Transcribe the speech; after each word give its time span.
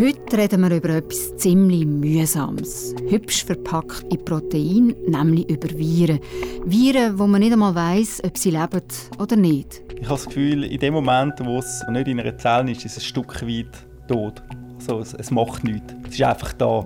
Heute 0.00 0.38
reden 0.38 0.62
wir 0.62 0.74
über 0.74 0.88
etwas 0.88 1.36
ziemlich 1.36 1.84
Mühsames. 1.84 2.94
Hübsch 3.10 3.44
verpackt 3.44 4.06
in 4.10 4.24
Protein, 4.24 4.94
nämlich 5.06 5.50
über 5.50 5.68
Viren. 5.76 6.20
Viren, 6.64 7.18
wo 7.18 7.26
man 7.26 7.42
nicht 7.42 7.52
einmal 7.52 7.74
weiss, 7.74 8.24
ob 8.24 8.38
sie 8.38 8.52
leben 8.52 8.80
oder 9.18 9.36
nicht. 9.36 9.82
Ich 9.96 10.04
habe 10.04 10.14
das 10.14 10.24
Gefühl, 10.24 10.64
in 10.64 10.80
dem 10.80 10.94
Moment, 10.94 11.34
wo 11.44 11.58
es 11.58 11.84
nicht 11.90 12.08
in 12.08 12.18
einer 12.18 12.38
Zelle 12.38 12.72
ist, 12.72 12.86
ist 12.86 12.96
es 12.96 13.02
ein 13.02 13.06
Stück 13.08 13.42
weit 13.46 13.86
tot. 14.08 14.42
Also 14.78 15.00
es, 15.00 15.12
es 15.12 15.30
macht 15.30 15.64
nichts. 15.64 15.94
Es 16.08 16.14
ist 16.14 16.22
einfach 16.22 16.54
da. 16.54 16.82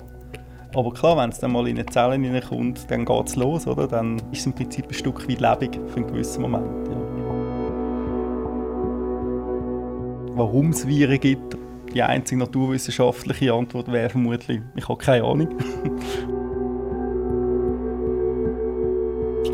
Aber 0.74 0.92
klar, 0.92 1.16
wenn 1.16 1.30
es 1.30 1.38
dann 1.38 1.52
mal 1.52 1.68
in 1.68 1.78
eine 1.78 1.86
Zelle 1.86 2.14
hineinkommt, 2.14 2.90
dann 2.90 3.04
geht 3.04 3.28
es 3.28 3.36
los. 3.36 3.68
Oder? 3.68 3.86
Dann 3.86 4.16
ist 4.32 4.40
es 4.40 4.46
im 4.46 4.54
Prinzip 4.54 4.88
ein 4.88 4.94
Stück 4.94 5.28
weit 5.28 5.40
lebendig 5.40 5.80
für 5.86 5.98
einen 5.98 6.08
gewissen 6.08 6.42
Moment. 6.42 6.88
Ja. 6.88 6.96
Warum 10.36 10.70
es 10.70 10.84
Viren 10.84 11.20
gibt, 11.20 11.56
die 11.94 12.02
einzige 12.02 12.40
naturwissenschaftliche 12.40 13.52
Antwort 13.54 13.90
wäre 13.90 14.10
vermutlich, 14.10 14.60
ich 14.76 14.88
habe 14.88 14.98
keine 14.98 15.24
Ahnung. 15.24 15.48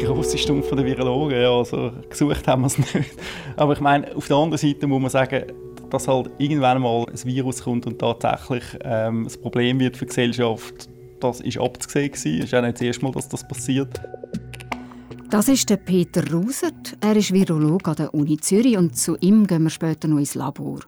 die 0.01 0.05
grosse 0.07 0.39
Stunde 0.39 0.67
der 0.67 0.85
Virologen, 0.85 1.41
ja, 1.41 1.51
also 1.51 1.93
gesucht 2.09 2.49
haben 2.49 2.63
wir 2.63 2.67
es 2.69 2.79
nicht. 2.79 3.11
Aber 3.57 3.75
ich 3.75 3.81
meine, 3.81 4.17
auf 4.17 4.27
der 4.27 4.37
anderen 4.37 4.59
Seite 4.59 4.87
muss 4.87 5.01
man 5.01 5.11
sagen, 5.11 5.45
dass 5.91 6.09
halt 6.09 6.31
irgendwann 6.39 6.81
mal 6.81 7.05
ein 7.07 7.25
Virus 7.25 7.63
kommt 7.63 7.87
und 7.87 7.99
tatsächlich 7.99 8.65
ähm, 8.83 9.27
ein 9.27 9.43
Problem 9.43 9.81
wird 9.81 9.97
für 9.97 10.07
die 10.07 10.09
Gesellschaft, 10.09 10.89
das 11.21 11.41
ist 11.41 11.59
abzusehen 11.59 12.13
Es 12.15 12.25
ist 12.25 12.55
auch 12.55 12.63
nicht 12.63 12.75
das 12.77 12.83
erste 12.83 13.05
Mal, 13.05 13.13
dass 13.13 13.29
das 13.29 13.47
passiert. 13.47 14.01
Das 15.29 15.49
ist 15.49 15.69
der 15.69 15.77
Peter 15.77 16.29
Rusert. 16.33 16.97
Er 17.01 17.15
ist 17.15 17.33
Virologe 17.33 17.91
an 17.91 17.97
der 17.97 18.15
Uni 18.15 18.39
Zürich 18.39 18.77
und 18.77 18.97
zu 18.97 19.17
ihm 19.21 19.47
gehen 19.47 19.63
wir 19.63 19.71
später 19.71 20.09
noch 20.09 20.19
ins 20.19 20.35
Labor. 20.35 20.81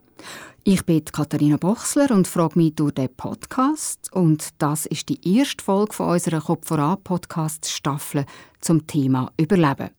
Ich 0.65 0.85
bin 0.85 1.03
Katharina 1.03 1.57
Bochsler 1.57 2.09
und 2.11 2.25
frage 2.25 2.57
mich 2.57 2.75
durch 2.75 2.93
den 2.93 3.13
Podcast. 3.13 4.09
Und 4.13 4.47
das 4.59 4.85
ist 4.85 5.09
die 5.09 5.37
erste 5.37 5.61
Folge 5.61 5.91
von 5.91 6.11
unserer 6.11 6.39
Kopf 6.39 6.69
voran 6.69 7.03
Podcast 7.03 7.67
Staffel 7.69 8.25
zum 8.61 8.87
Thema 8.87 9.29
Überleben. 9.35 9.89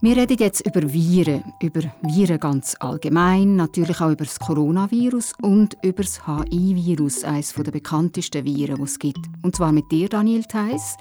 Wir 0.00 0.16
reden 0.16 0.38
jetzt 0.38 0.66
über 0.66 0.90
Viren, 0.90 1.44
über 1.60 1.82
Viren 2.00 2.40
ganz 2.40 2.76
allgemein, 2.80 3.56
natürlich 3.56 4.00
auch 4.00 4.12
über 4.12 4.24
das 4.24 4.38
Coronavirus 4.38 5.34
und 5.42 5.76
über 5.82 6.02
das 6.02 6.26
HI-Virus, 6.26 7.24
eines 7.24 7.52
der 7.52 7.70
bekanntesten 7.70 8.46
Viren, 8.46 8.76
die 8.76 8.82
es 8.84 8.98
gibt. 8.98 9.20
Und 9.42 9.54
zwar 9.54 9.72
mit 9.72 9.92
dir, 9.92 10.08
Daniel 10.08 10.44
Theiss. 10.44 10.96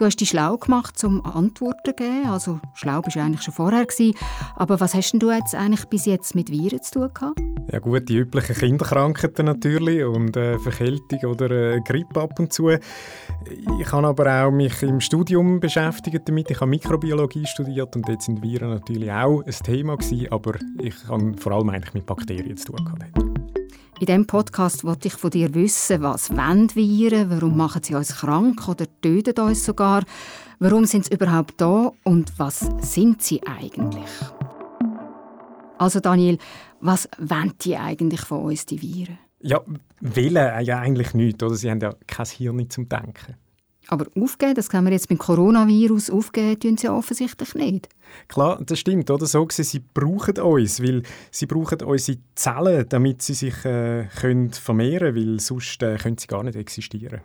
Du 0.00 0.06
hast 0.06 0.16
dich 0.16 0.30
schlau 0.30 0.56
gemacht, 0.56 1.04
um 1.04 1.22
Antworten 1.26 1.78
zu 1.84 1.92
geben. 1.92 2.26
Also 2.26 2.58
schlau 2.72 3.02
bist 3.02 3.16
du 3.16 3.20
eigentlich 3.20 3.42
schon 3.42 3.52
vorher. 3.52 3.84
Gewesen. 3.84 4.16
Aber 4.56 4.80
was 4.80 4.94
hast 4.94 5.12
denn 5.12 5.20
du 5.20 5.30
jetzt 5.30 5.54
eigentlich 5.54 5.84
bis 5.84 6.06
jetzt 6.06 6.34
mit 6.34 6.50
Viren 6.50 6.80
zu 6.80 7.00
tun 7.00 7.10
gehabt? 7.12 7.38
Ja 7.70 7.80
gut, 7.80 8.08
die 8.08 8.16
üblichen 8.16 8.56
Kinderkrankheiten 8.56 9.44
natürlich 9.44 10.02
und 10.02 10.38
äh, 10.38 10.58
Verkältung 10.58 11.18
oder 11.30 11.50
äh, 11.50 11.80
Grippe 11.82 12.18
ab 12.18 12.38
und 12.38 12.50
zu. 12.50 12.70
Ich 12.70 13.92
habe 13.92 14.06
aber 14.06 14.46
auch 14.46 14.50
mich 14.50 14.82
im 14.82 15.02
Studium 15.02 15.60
beschäftigt 15.60 16.26
damit. 16.26 16.50
Ich 16.50 16.62
habe 16.62 16.70
Mikrobiologie 16.70 17.44
studiert 17.44 17.94
und 17.94 18.08
dort 18.08 18.22
sind 18.22 18.42
Viren 18.42 18.70
natürlich 18.70 19.12
auch 19.12 19.42
ein 19.42 19.52
Thema 19.52 19.98
gewesen, 19.98 20.32
aber 20.32 20.54
ich 20.80 20.94
habe 21.08 21.34
vor 21.36 21.52
allem 21.52 21.68
eigentlich 21.68 21.92
mit 21.92 22.06
Bakterien 22.06 22.56
zu 22.56 22.72
tun 22.72 22.86
gehabt. 22.86 23.29
In 24.00 24.06
diesem 24.06 24.26
Podcast 24.26 24.82
wollte 24.82 25.08
ich 25.08 25.14
von 25.14 25.28
dir 25.28 25.52
wissen, 25.52 26.00
was 26.00 26.30
wollen 26.30 26.74
Viren, 26.74 27.28
warum 27.28 27.54
machen 27.58 27.82
sie 27.82 27.94
uns 27.94 28.16
krank 28.16 28.66
oder 28.66 28.86
töten 29.02 29.38
uns 29.38 29.62
sogar, 29.62 30.04
warum 30.58 30.86
sind 30.86 31.04
sie 31.04 31.12
überhaupt 31.12 31.60
da 31.60 31.92
und 32.02 32.32
was 32.38 32.60
sind 32.80 33.20
sie 33.20 33.42
eigentlich? 33.46 34.08
Also 35.76 36.00
Daniel, 36.00 36.38
was 36.80 37.10
wollen 37.18 37.52
die 37.60 37.76
eigentlich 37.76 38.22
von 38.22 38.44
uns, 38.44 38.64
die 38.64 38.80
Viren? 38.80 39.18
Ja, 39.42 39.60
wollen 40.00 40.64
ja 40.64 40.78
eigentlich 40.78 41.12
nichts, 41.12 41.42
oder? 41.42 41.54
Sie 41.56 41.70
haben 41.70 41.80
ja 41.80 41.94
kein 42.06 42.24
Hirn 42.24 42.70
zum 42.70 42.88
Denken. 42.88 43.34
Aber 43.90 44.06
aufgeben, 44.16 44.54
das 44.54 44.68
können 44.68 44.86
wir 44.86 44.92
jetzt 44.92 45.08
beim 45.08 45.18
Coronavirus 45.18 46.10
aufgeben, 46.10 46.60
tun 46.60 46.76
sie 46.76 46.88
offensichtlich 46.88 47.56
nicht. 47.56 47.88
Klar, 48.28 48.60
das 48.64 48.78
stimmt, 48.78 49.10
oder? 49.10 49.26
So 49.26 49.44
gesehen, 49.44 49.64
sie 49.64 49.80
brauchen 49.80 50.38
uns, 50.38 50.80
weil 50.80 51.02
sie 51.32 51.46
brauchen 51.46 51.82
unsere 51.82 52.18
Zellen, 52.36 52.86
damit 52.88 53.20
sie 53.22 53.34
sich 53.34 53.64
äh, 53.64 54.06
können 54.20 54.52
vermehren 54.52 55.14
können, 55.14 55.30
weil 55.30 55.40
sonst 55.40 55.82
äh, 55.82 55.96
können 55.96 56.18
sie 56.18 56.28
gar 56.28 56.44
nicht 56.44 56.54
existieren. 56.54 57.20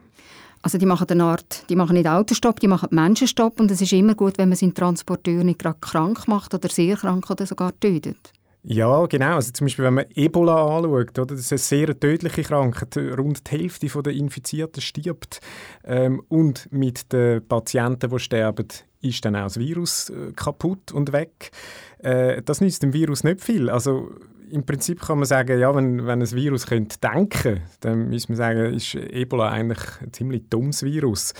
Also 0.64 0.80
die 0.80 0.88
machen 0.88 1.08
eine 1.08 1.24
Art, 1.26 1.70
die 1.70 1.76
machen 1.76 1.94
nicht 1.94 2.08
Autostopp, 2.08 2.60
die 2.60 2.68
machen 2.68 2.90
Menschenstopp 2.92 3.60
und 3.60 3.70
es 3.70 3.82
ist 3.82 3.94
immer 3.94 4.16
gut, 4.16 4.40
wenn 4.40 4.50
man 4.50 4.58
seinen 4.58 4.74
Transporteur 4.74 5.44
nicht 5.44 5.60
gerade 5.60 5.78
krank 5.80 6.28
macht 6.28 6.56
oder 6.56 6.70
sehr 6.70 6.98
krank 6.98 7.30
oder 7.30 7.46
sogar 7.46 7.80
tötet. 7.80 8.34
Ja, 8.68 9.06
genau. 9.06 9.36
Also 9.36 9.52
zum 9.52 9.66
Beispiel, 9.66 9.86
wenn 9.86 9.94
man 9.94 10.06
Ebola 10.16 10.78
anschaut, 10.78 11.20
oder, 11.20 11.36
das 11.36 11.40
ist 11.40 11.52
eine 11.52 11.60
sehr 11.60 12.00
tödliche 12.00 12.42
Krankheit. 12.42 12.98
Rund 12.98 13.52
die 13.52 13.58
Hälfte 13.58 14.02
der 14.02 14.14
Infizierten 14.14 14.82
stirbt. 14.82 15.40
Ähm, 15.84 16.24
und 16.30 16.68
mit 16.72 17.14
den 17.14 17.48
Patienten, 17.48 18.10
die 18.10 18.20
sterben, 18.20 18.68
ist 19.02 19.24
dann 19.24 19.36
auch 19.36 19.44
das 19.44 19.60
Virus 19.60 20.10
äh, 20.10 20.32
kaputt 20.36 20.92
und 20.92 21.14
weg. 21.14 21.52
Äh, 22.00 22.42
das 22.42 22.60
nützt 22.60 22.82
dem 22.82 22.94
Virus 22.94 23.24
nicht 23.24 23.42
viel. 23.42 23.70
Also 23.70 24.10
im 24.50 24.66
Prinzip 24.66 25.00
kann 25.00 25.20
man 25.20 25.26
sagen, 25.26 25.60
ja, 25.60 25.76
wenn, 25.76 26.08
wenn 26.08 26.24
ein 26.24 26.32
Virus 26.32 26.66
könnte 26.66 26.98
denken 27.00 27.62
dann 27.82 28.10
muss 28.10 28.30
man 28.30 28.36
sagen, 28.36 28.74
ist 28.74 28.96
Ebola 28.96 29.50
eigentlich 29.50 30.02
ein 30.02 30.12
ziemlich 30.12 30.50
dummes 30.50 30.82
Virus. 30.82 31.36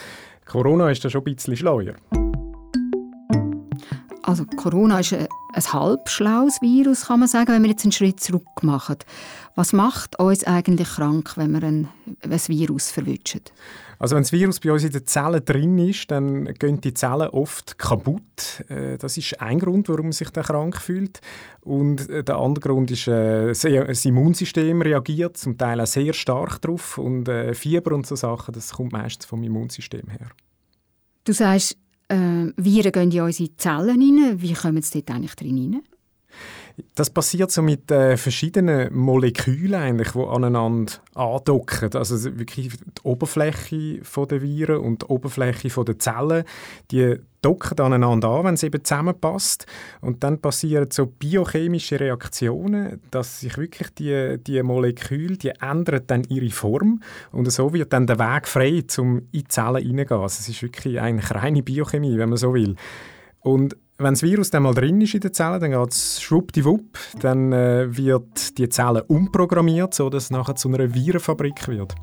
Corona 0.46 0.92
ist 0.92 1.04
da 1.04 1.10
schon 1.10 1.22
ein 1.22 1.36
bisschen 1.36 1.58
schleuer. 1.58 1.96
Also 4.22 4.46
Corona 4.58 5.00
ist 5.00 5.16
ein, 5.56 5.64
ein 5.64 5.74
halbschlaues 5.74 6.62
Virus, 6.62 7.08
kann 7.08 7.20
man 7.20 7.30
sagen, 7.30 7.54
wenn 7.54 7.64
wir 7.64 7.70
jetzt 7.70 7.84
einen 7.84 7.92
Schritt 7.92 8.20
zurück 8.20 8.64
machen. 8.64 8.98
Was 9.56 9.74
macht 9.74 10.20
uns 10.20 10.44
eigentlich 10.44 10.90
krank, 10.90 11.34
wenn 11.38 11.52
wir 11.52 11.64
ein, 11.64 11.88
ein 12.22 12.40
Virus 12.48 12.92
verwünschen? 12.92 13.42
Also 13.98 14.16
wenn 14.16 14.24
das 14.24 14.34
Virus 14.34 14.60
bei 14.60 14.72
uns 14.72 14.84
in 14.84 14.92
den 14.92 15.08
Zellen 15.08 15.44
drin 15.46 15.78
ist, 15.78 16.12
dann 16.12 16.54
gehen 16.56 16.82
die 16.82 16.94
Zellen 16.94 17.30
oft 17.30 17.78
kaputt. 17.78 18.66
Äh, 18.68 18.98
das 18.98 19.18
ist 19.18 19.40
ein 19.42 19.60
Grund, 19.60 19.88
warum 19.88 20.08
man 20.08 20.12
sich 20.12 20.30
dann 20.32 20.44
krank 20.44 20.82
fühlt. 20.82 21.22
Und 21.62 22.10
äh, 22.10 22.24
der 22.24 22.36
andere 22.36 22.68
Grund 22.68 22.92
ist, 22.92 23.08
äh, 23.08 23.48
das 23.48 24.06
Immunsystem 24.06 24.82
reagiert 24.82 25.38
zum 25.38 25.58
Teil 25.58 25.80
auch 25.80 25.88
sehr 25.88 26.14
stark 26.14 26.62
darauf. 26.62 26.98
Und 26.98 27.30
Fieber 27.54 27.96
und 27.96 28.06
so 28.06 28.16
Sachen, 28.16 28.54
das 28.54 28.74
kommt 28.74 28.92
meistens 28.92 29.26
vom 29.26 29.44
Immunsystem 29.44 30.10
her. 30.10 30.28
Du 31.24 31.34
sagst, 31.34 31.78
Viren 32.10 32.92
gehen 32.92 33.12
in 33.12 33.22
unsere 33.22 33.56
Zellen 33.56 33.88
rein. 33.90 34.42
Wie 34.42 34.54
kommen 34.54 34.82
sie 34.82 35.02
dort 35.02 35.16
eigentlich 35.16 35.36
drin 35.36 35.74
rein? 35.74 35.82
Das 36.96 37.10
passiert 37.10 37.52
so 37.52 37.62
mit 37.62 37.90
äh, 37.90 38.18
verschiedenen 38.18 38.94
Molekülen, 38.94 39.76
eigentlich, 39.76 40.12
die 40.12 40.20
aneinander 40.20 40.94
andocken. 41.14 41.94
Also 41.94 42.22
wirklich 42.38 42.70
die 42.70 43.02
Oberfläche 43.04 44.02
der 44.02 44.42
Viren 44.42 44.78
und 44.78 45.04
die 45.04 45.06
Oberfläche 45.08 45.70
der 45.84 46.00
Zellen, 46.00 46.44
die 46.92 47.18
docken 47.42 47.80
aneinander 47.80 48.30
an, 48.30 48.46
wenn 48.46 48.54
es 48.56 48.64
eben 48.64 48.84
zusammenpasst. 48.84 49.66
Und 50.02 50.24
dann 50.24 50.42
passieren 50.42 50.90
so 50.92 51.06
biochemische 51.06 52.00
Reaktionen, 52.00 53.00
dass 53.12 53.42
sich 53.42 53.58
wirklich 53.58 53.90
die, 53.92 54.38
die 54.40 54.64
Moleküle, 54.64 55.38
die 55.38 55.54
ändern 55.62 56.02
dann 56.08 56.24
ihre 56.26 56.50
Form 56.50 57.02
und 57.32 57.50
so 57.52 57.74
wird 57.74 57.94
dann 57.94 58.08
der 58.08 58.20
Weg 58.20 58.48
frei, 58.48 58.84
um 58.98 59.20
in 59.20 59.28
die 59.32 59.44
Zellen 59.46 59.84
hineingehen. 59.84 60.22
Also 60.22 60.40
es 60.40 60.50
ist 60.50 60.62
wirklich 60.62 61.00
eigentlich 61.00 61.32
reine 61.32 61.64
Biochemie, 61.64 62.18
wenn 62.18 62.30
man 62.30 62.38
so 62.38 62.54
will. 62.54 62.76
Und 63.42 63.78
wenn 63.98 64.14
das 64.14 64.24
Virus 64.24 64.50
dann 64.50 64.64
mal 64.64 64.74
drin 64.74 65.00
ist 65.00 65.14
in 65.14 65.22
der 65.22 65.32
Zelle, 65.32 65.60
dann 65.60 65.72
geht 65.72 65.92
es 65.92 66.22
schwuppdiwupp, 66.22 66.98
dann 67.20 67.54
äh, 67.54 67.96
wird 67.96 68.58
die 68.58 68.68
Zelle 68.68 69.04
umprogrammiert, 69.04 69.94
sodass 69.94 70.26
es 70.26 70.32
nachher 70.32 70.56
zu 70.56 70.68
einer 70.68 70.94
Virenfabrik 70.94 71.68
wird. 71.68 71.96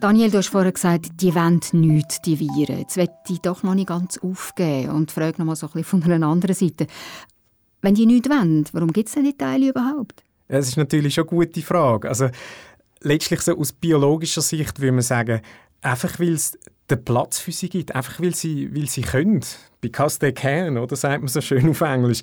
Daniel, 0.00 0.30
du 0.30 0.38
hast 0.38 0.48
vorhin 0.48 0.72
gesagt, 0.72 1.20
die 1.20 1.34
wollen 1.34 1.60
nichts, 1.72 2.22
die 2.22 2.38
Viren. 2.38 2.78
Jetzt 2.78 2.96
will 2.96 3.08
ich 3.28 3.40
doch 3.40 3.62
noch 3.62 3.74
nicht 3.74 3.88
ganz 3.88 4.18
aufgeben 4.18 4.90
und 4.90 5.10
frage 5.10 5.38
noch 5.38 5.46
mal 5.46 5.56
so 5.56 5.66
ein 5.66 5.72
bisschen 5.72 6.02
von 6.02 6.12
einer 6.12 6.28
anderen 6.28 6.54
Seite. 6.54 6.86
Wenn 7.82 7.94
die 7.94 8.06
nichts 8.06 8.28
wollen, 8.28 8.64
warum 8.72 8.92
gibt 8.92 9.08
es 9.08 9.14
denn 9.14 9.24
die 9.24 9.36
Teile 9.36 9.70
überhaupt? 9.70 10.22
Es 10.48 10.68
ist 10.68 10.76
natürlich 10.78 11.14
schon 11.14 11.28
eine 11.28 11.36
gute 11.36 11.60
Frage. 11.60 12.08
Also, 12.08 12.28
letztlich 13.00 13.40
so 13.40 13.56
aus 13.56 13.72
biologischer 13.72 14.42
Sicht 14.42 14.80
würde 14.80 14.92
man 14.92 15.02
sagen, 15.02 15.40
einfach 15.80 16.18
weil 16.18 16.32
es 16.32 16.58
den 16.90 17.04
Platz 17.04 17.38
für 17.38 17.52
sie 17.52 17.68
gibt, 17.68 17.94
einfach 17.94 18.20
weil 18.20 18.34
sie, 18.34 18.74
weil 18.74 18.88
sie 18.88 19.02
können. 19.02 19.44
Because 19.80 20.18
they 20.18 20.32
can, 20.32 20.78
oder 20.78 20.96
sagt 20.96 21.20
man 21.22 21.28
so 21.28 21.40
schön 21.40 21.70
auf 21.70 21.80
Englisch. 21.82 22.22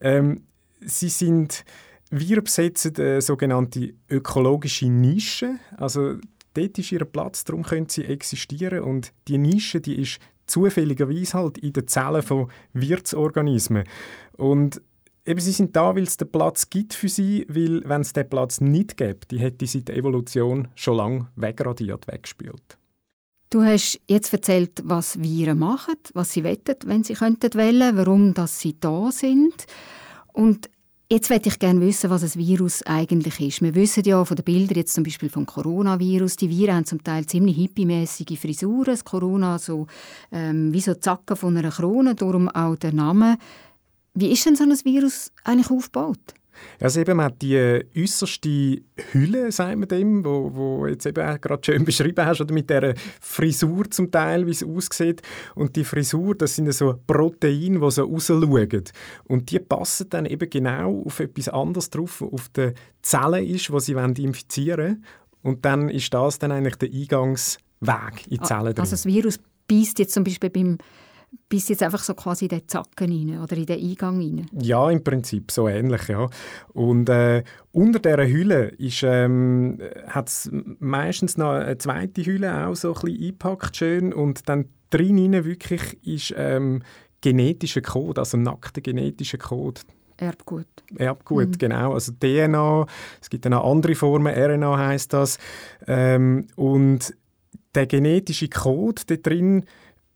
Ähm, 0.00 0.44
sie 0.80 1.08
sind, 1.08 1.64
wir 2.10 2.40
besetzen 2.42 2.94
eine 2.96 3.20
sogenannte 3.20 3.94
ökologische 4.08 4.86
Nische. 4.86 5.56
Also 5.76 6.16
dort 6.54 6.78
ist 6.78 6.92
ihr 6.92 7.04
Platz, 7.04 7.44
darum 7.44 7.62
können 7.62 7.88
sie 7.88 8.04
existieren. 8.04 8.80
Und 8.80 9.12
die 9.28 9.38
Nische, 9.38 9.80
die 9.80 10.00
ist 10.00 10.20
zufälligerweise 10.46 11.34
halt 11.34 11.58
in 11.58 11.72
den 11.72 11.88
Zellen 11.88 12.22
von 12.22 12.50
Wirtsorganismen. 12.72 13.84
Und 14.36 14.80
eben, 15.26 15.40
sie 15.40 15.52
sind 15.52 15.74
da, 15.76 15.94
weil 15.94 16.04
es 16.04 16.16
den 16.16 16.30
Platz 16.30 16.70
gibt 16.70 16.94
für 16.94 17.08
sie, 17.08 17.46
weil 17.48 17.82
wenn 17.84 18.02
es 18.02 18.12
den 18.12 18.28
Platz 18.28 18.60
nicht 18.60 18.96
gäbe, 18.96 19.20
die 19.30 19.38
hätte 19.38 19.66
sie 19.66 19.84
die 19.84 19.92
Evolution 19.92 20.68
schon 20.74 20.96
lange 20.96 21.28
wegradiert, 21.36 22.06
weggespült. 22.06 22.78
Du 23.50 23.62
hast 23.62 24.00
jetzt 24.08 24.32
erzählt, 24.32 24.82
was 24.84 25.22
Viren 25.22 25.58
machen, 25.58 25.94
was 26.12 26.32
sie 26.32 26.42
wettet, 26.42 26.86
wenn 26.88 27.04
sie 27.04 27.14
könnten 27.14 27.54
wählen, 27.54 27.96
warum 27.96 28.34
dass 28.34 28.60
sie 28.60 28.76
da 28.78 29.10
sind. 29.12 29.66
Und 30.32 30.68
Jetzt 31.10 31.28
möchte 31.28 31.50
ich 31.50 31.58
gerne 31.58 31.82
wissen, 31.82 32.08
was 32.08 32.24
ein 32.24 32.40
Virus 32.40 32.82
eigentlich 32.86 33.38
ist. 33.38 33.60
Wir 33.60 33.74
wissen 33.74 34.02
ja 34.04 34.24
von 34.24 34.36
den 34.36 34.44
Bildern 34.44 34.78
jetzt 34.78 34.94
zum 34.94 35.04
Beispiel 35.04 35.28
vom 35.28 35.44
Coronavirus, 35.44 36.36
die 36.36 36.48
Viren 36.48 36.76
haben 36.76 36.86
zum 36.86 37.04
Teil 37.04 37.26
ziemlich 37.26 37.56
hippiemäßige 37.56 38.38
Frisuren. 38.38 38.86
Das 38.86 39.04
Corona 39.04 39.58
so 39.58 39.86
ähm, 40.32 40.72
wie 40.72 40.80
so 40.80 40.94
Zacken 40.94 41.36
von 41.36 41.56
einer 41.58 41.70
Krone, 41.70 42.14
darum 42.14 42.48
auch 42.48 42.76
der 42.76 42.94
Name. 42.94 43.36
Wie 44.14 44.30
ist 44.30 44.46
denn 44.46 44.56
so 44.56 44.64
ein 44.64 44.70
Virus 44.84 45.32
eigentlich 45.44 45.70
aufgebaut? 45.70 46.34
Also 46.80 47.00
eben, 47.00 47.16
man 47.16 47.26
hat 47.26 47.42
die 47.42 47.80
äußerste 47.96 48.82
Hülle, 49.12 49.50
sagt 49.52 49.76
man 49.76 49.88
dem, 49.88 50.24
wo, 50.24 50.50
wo 50.54 50.86
jetzt 50.86 51.06
eben 51.06 51.40
gerade 51.40 51.64
schön 51.64 51.84
beschrieben 51.84 52.24
hast, 52.24 52.40
oder 52.40 52.54
mit 52.54 52.70
der 52.70 52.94
Frisur 53.20 53.90
zum 53.90 54.10
Teil, 54.10 54.46
wie 54.46 54.52
es 54.52 54.62
aussieht. 54.62 55.22
Und 55.54 55.76
die 55.76 55.84
Frisur, 55.84 56.34
das 56.34 56.56
sind 56.56 56.72
so 56.72 56.94
Proteine, 57.06 57.80
die 57.80 57.90
so 57.90 58.04
rausschauen. 58.04 58.84
Und 59.24 59.50
die 59.50 59.58
passen 59.58 60.08
dann 60.10 60.26
eben 60.26 60.48
genau 60.48 61.02
auf 61.04 61.20
etwas 61.20 61.48
anderes 61.48 61.90
drauf, 61.90 62.22
auf 62.22 62.48
der 62.50 62.74
Zelle 63.02 63.44
ist, 63.44 63.70
wo 63.70 63.78
sie 63.78 63.92
infizieren 63.92 64.78
wollen. 64.78 65.04
Und 65.42 65.64
dann 65.64 65.88
ist 65.88 66.12
das 66.14 66.38
dann 66.38 66.52
eigentlich 66.52 66.76
der 66.76 66.90
Eingangsweg 66.90 68.26
in 68.28 68.30
die 68.30 68.40
ah, 68.40 68.44
Zelle 68.44 68.74
drin. 68.74 68.80
Also 68.80 68.92
das 68.92 69.06
Virus 69.06 69.38
beißt 69.68 69.98
jetzt 69.98 70.14
zum 70.14 70.24
Beispiel 70.24 70.50
beim 70.50 70.78
bist 71.48 71.68
jetzt 71.68 71.82
einfach 71.82 72.02
so 72.02 72.14
quasi 72.14 72.46
in 72.46 72.50
den 72.50 72.68
Zacken 72.68 73.10
rein 73.10 73.40
oder 73.40 73.56
in 73.56 73.66
den 73.66 73.80
Eingang 73.80 74.18
rein? 74.18 74.46
Ja, 74.52 74.90
im 74.90 75.02
Prinzip 75.02 75.50
so 75.50 75.68
ähnlich, 75.68 76.08
ja. 76.08 76.28
Und 76.72 77.08
äh, 77.08 77.44
unter 77.72 77.98
dieser 77.98 78.26
Hülle 78.26 78.72
ähm, 79.02 79.78
hat 80.08 80.28
es 80.28 80.50
meistens 80.78 81.36
noch 81.36 81.52
eine 81.52 81.78
zweite 81.78 82.24
Hülle 82.24 82.66
auch 82.66 82.74
so 82.74 82.94
ein 82.94 83.00
bisschen 83.00 83.22
eingepackt 83.22 83.76
schön 83.76 84.12
und 84.12 84.48
dann 84.48 84.66
drin 84.90 85.44
wirklich 85.44 86.06
ist 86.06 86.34
ähm, 86.36 86.82
genetischer 87.20 87.80
Code, 87.80 88.20
also 88.20 88.36
nackter 88.36 88.80
genetischer 88.80 89.38
Code. 89.38 89.80
Erbgut. 90.16 90.66
Erbgut, 90.96 91.48
mhm. 91.48 91.58
genau. 91.58 91.94
Also 91.94 92.12
DNA, 92.12 92.86
es 93.20 93.30
gibt 93.30 93.44
dann 93.44 93.54
auch 93.54 93.70
andere 93.70 93.94
Formen, 93.94 94.32
RNA 94.32 94.78
heißt 94.78 95.12
das. 95.12 95.38
Ähm, 95.86 96.46
und 96.56 97.14
der 97.74 97.86
genetische 97.86 98.48
Code 98.48 99.02
da 99.06 99.16
drin 99.16 99.64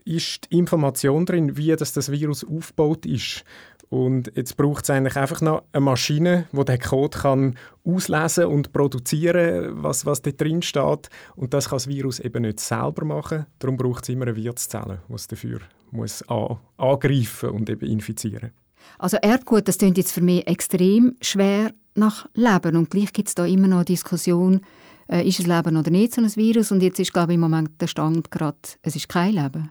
ist 0.08 0.50
die 0.50 0.58
Information 0.58 1.26
drin, 1.26 1.56
wie 1.56 1.74
das, 1.76 1.92
das 1.92 2.10
Virus 2.10 2.44
aufgebaut 2.44 3.06
ist. 3.06 3.44
Und 3.90 4.30
jetzt 4.34 4.56
braucht 4.56 4.84
es 4.84 4.90
eigentlich 4.90 5.16
einfach 5.16 5.40
noch 5.40 5.62
eine 5.72 5.80
Maschine, 5.80 6.46
die 6.52 6.64
den 6.64 6.78
Code 6.78 7.18
kann 7.18 7.58
auslesen 7.84 8.44
und 8.46 8.72
produzieren, 8.72 9.82
was, 9.82 10.04
was 10.04 10.20
da 10.20 10.30
drin 10.30 10.60
steht. 10.60 11.08
Und 11.36 11.54
das 11.54 11.70
kann 11.70 11.76
das 11.76 11.88
Virus 11.88 12.20
eben 12.20 12.42
nicht 12.42 12.60
selber 12.60 13.04
machen. 13.06 13.46
Darum 13.58 13.78
braucht 13.78 14.02
es 14.02 14.10
immer 14.10 14.26
eine 14.26 14.36
Wirtszelle, 14.36 15.00
die 15.08 15.14
es 15.14 15.26
dafür 15.26 15.60
muss 15.90 16.22
an, 16.28 16.58
angreifen 16.76 17.48
und 17.50 17.70
eben 17.70 17.88
infizieren 17.88 18.50
Also 18.98 19.16
Erbgut, 19.18 19.68
das 19.68 19.78
klingt 19.78 19.96
jetzt 19.96 20.12
für 20.12 20.20
mich 20.20 20.46
extrem 20.46 21.16
schwer 21.22 21.72
nach 21.94 22.28
Leben. 22.34 22.76
Und 22.76 22.90
gleich 22.90 23.12
gibt 23.14 23.28
es 23.28 23.34
da 23.34 23.46
immer 23.46 23.68
noch 23.68 23.84
Diskussion, 23.84 24.60
äh, 25.10 25.26
ist 25.26 25.40
es 25.40 25.46
Leben 25.46 25.78
oder 25.78 25.90
nicht, 25.90 26.14
so 26.14 26.20
ein 26.20 26.36
Virus. 26.36 26.70
Und 26.72 26.82
jetzt 26.82 27.00
ist, 27.00 27.14
glaube 27.14 27.32
ich, 27.32 27.36
im 27.36 27.40
Moment 27.40 27.80
der 27.80 27.86
Stand 27.86 28.30
gerade, 28.30 28.58
es 28.82 28.96
ist 28.96 29.08
kein 29.08 29.32
Leben. 29.32 29.70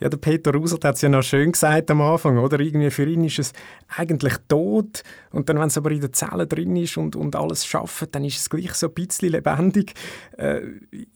Ja, 0.00 0.08
der 0.08 0.16
Peter 0.18 0.52
Rusert 0.52 0.84
hat 0.84 0.96
es 0.96 1.02
ja 1.02 1.08
noch 1.08 1.22
schön 1.22 1.52
gesagt 1.52 1.90
am 1.90 2.00
Anfang, 2.00 2.38
oder? 2.38 2.60
Irgendwie 2.60 2.90
für 2.90 3.04
ihn 3.04 3.24
ist 3.24 3.38
es 3.38 3.52
eigentlich 3.96 4.34
tot 4.48 5.02
und 5.30 5.48
dann, 5.48 5.58
wenn 5.58 5.68
es 5.68 5.78
aber 5.78 5.90
in 5.90 6.00
den 6.00 6.12
Zellen 6.12 6.48
drin 6.48 6.76
ist 6.76 6.96
und, 6.96 7.16
und 7.16 7.36
alles 7.36 7.66
schafft, 7.66 8.14
dann 8.14 8.24
ist 8.24 8.38
es 8.38 8.50
gleich 8.50 8.74
so 8.74 8.88
ein 8.88 8.94
bisschen 8.94 9.30
lebendig. 9.30 9.94
Äh, 10.36 10.60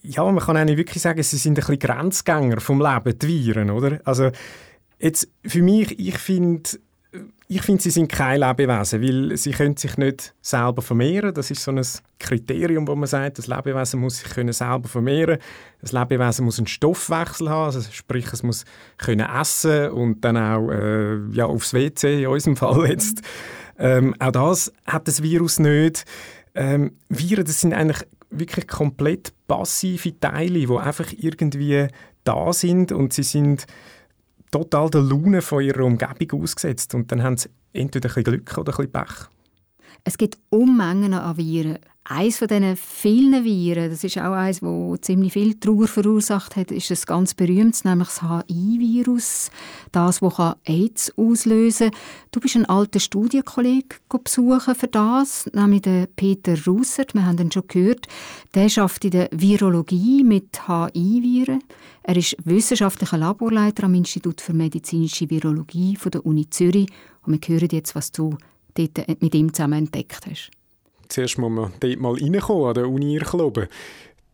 ja, 0.02 0.24
man 0.24 0.42
kann 0.42 0.56
eigentlich 0.56 0.78
wirklich 0.78 1.02
sagen, 1.02 1.22
sie 1.22 1.36
sind 1.36 1.52
ein 1.52 1.54
bisschen 1.56 1.78
Grenzgänger 1.78 2.60
vom 2.60 2.80
Leben, 2.80 3.18
die 3.18 3.28
Viren, 3.28 3.70
oder? 3.70 4.00
Also 4.04 4.30
jetzt 4.98 5.28
für 5.44 5.62
mich, 5.62 5.98
ich 5.98 6.18
finde 6.18 6.70
ich 7.46 7.62
finde, 7.62 7.82
sie 7.82 7.90
sind 7.90 8.12
kein 8.12 8.40
Lebewesen, 8.40 9.02
weil 9.02 9.36
sie 9.38 9.52
können 9.52 9.76
sich 9.76 9.96
nicht 9.96 10.34
selber 10.42 10.82
vermehren. 10.82 11.32
Das 11.32 11.50
ist 11.50 11.62
so 11.62 11.70
ein 11.70 11.80
Kriterium, 12.18 12.86
wo 12.86 12.94
man 12.94 13.06
sagt, 13.06 13.38
das 13.38 13.46
Lebewesen 13.46 14.00
muss 14.00 14.18
sich 14.18 14.28
können 14.28 14.52
selber 14.52 14.88
vermehren. 14.88 15.38
Das 15.80 15.92
Lebewesen 15.92 16.44
muss 16.44 16.58
einen 16.58 16.66
Stoffwechsel 16.66 17.48
haben, 17.48 17.64
also 17.64 17.80
sprich, 17.90 18.30
es 18.32 18.42
muss 18.42 18.66
können 18.98 19.26
essen 19.26 19.90
und 19.90 20.20
dann 20.20 20.36
auch 20.36 20.70
äh, 20.70 21.16
ja, 21.32 21.46
aufs 21.46 21.72
WC 21.72 22.22
in 22.22 22.28
unserem 22.28 22.56
Fall 22.56 22.86
jetzt. 22.90 23.22
Ähm, 23.78 24.14
auch 24.18 24.32
das 24.32 24.72
hat 24.86 25.08
das 25.08 25.22
Virus 25.22 25.58
nicht. 25.58 26.04
Ähm, 26.54 26.92
Viren, 27.08 27.44
das 27.44 27.62
sind 27.62 27.72
eigentlich 27.72 28.06
wirklich 28.30 28.66
komplett 28.66 29.32
passive 29.46 30.18
Teile, 30.20 30.66
die 30.66 30.76
einfach 30.76 31.10
irgendwie 31.16 31.88
da 32.24 32.52
sind 32.52 32.92
und 32.92 33.14
sie 33.14 33.22
sind 33.22 33.66
total 34.50 34.90
der 34.90 35.02
Laune 35.02 35.42
von 35.42 35.62
ihrer 35.62 35.84
Umgebung 35.84 36.42
ausgesetzt 36.42 36.94
und 36.94 37.10
dann 37.12 37.22
haben 37.22 37.36
sie 37.36 37.48
entweder 37.72 38.08
ein 38.08 38.14
bisschen 38.14 38.24
Glück 38.24 38.58
oder 38.58 38.72
ein 38.72 38.76
bisschen 38.76 38.92
Pech. 38.92 39.28
Es 40.04 40.16
gibt 40.16 40.38
Unmengen 40.50 41.14
an 41.14 41.36
Viren. 41.36 41.78
Eines 42.10 42.38
von 42.38 42.48
diesen 42.48 42.74
vielen 42.74 43.44
Viren, 43.44 43.90
das 43.90 44.02
ist 44.02 44.16
auch 44.16 44.32
eines, 44.32 44.60
das 44.60 45.00
ziemlich 45.02 45.34
viel 45.34 45.60
Trauer 45.60 45.86
verursacht 45.86 46.56
hat, 46.56 46.70
ist 46.70 46.90
ein 46.90 46.98
ganz 47.04 47.34
berühmtes, 47.34 47.84
nämlich 47.84 48.08
das 48.08 48.22
HIV-Virus. 48.22 49.50
Das, 49.92 50.20
das 50.20 50.56
AIDS 50.64 51.12
auslösen 51.18 51.90
kann. 51.90 52.00
Du 52.32 52.40
bist 52.40 52.56
einen 52.56 52.64
alten 52.64 52.98
Studienkollegen 52.98 53.90
besuchen 54.24 54.74
für 54.74 54.86
das, 54.86 55.50
nämlich 55.52 55.82
den 55.82 56.06
Peter 56.16 56.56
Russert. 56.66 57.12
Wir 57.12 57.26
haben 57.26 57.38
ihn 57.40 57.52
schon 57.52 57.68
gehört. 57.68 58.06
Der 58.54 58.70
arbeitet 58.78 59.04
in 59.04 59.10
der 59.10 59.28
Virologie 59.32 60.24
mit 60.24 60.66
HIV-Viren. 60.66 61.62
Er 62.04 62.16
ist 62.16 62.36
wissenschaftlicher 62.42 63.18
Laborleiter 63.18 63.84
am 63.84 63.92
Institut 63.92 64.40
für 64.40 64.54
medizinische 64.54 65.28
Virologie 65.28 65.94
von 65.96 66.10
der 66.10 66.24
Uni 66.24 66.48
Zürich. 66.48 66.88
Und 67.26 67.46
wir 67.46 67.54
hören 67.54 67.68
jetzt, 67.70 67.94
was 67.94 68.12
du 68.12 68.38
dort 68.72 69.20
mit 69.20 69.34
ihm 69.34 69.52
zusammen 69.52 69.80
entdeckt 69.80 70.26
hast. 70.26 70.57
Zuerst 71.08 71.38
muss 71.38 71.50
man 71.50 71.72
dort 71.80 71.98
mal 71.98 72.14
reinkommen, 72.14 72.66
an 72.66 72.74
der 72.74 72.88
Uni 72.88 73.14
Irkloben. 73.14 73.68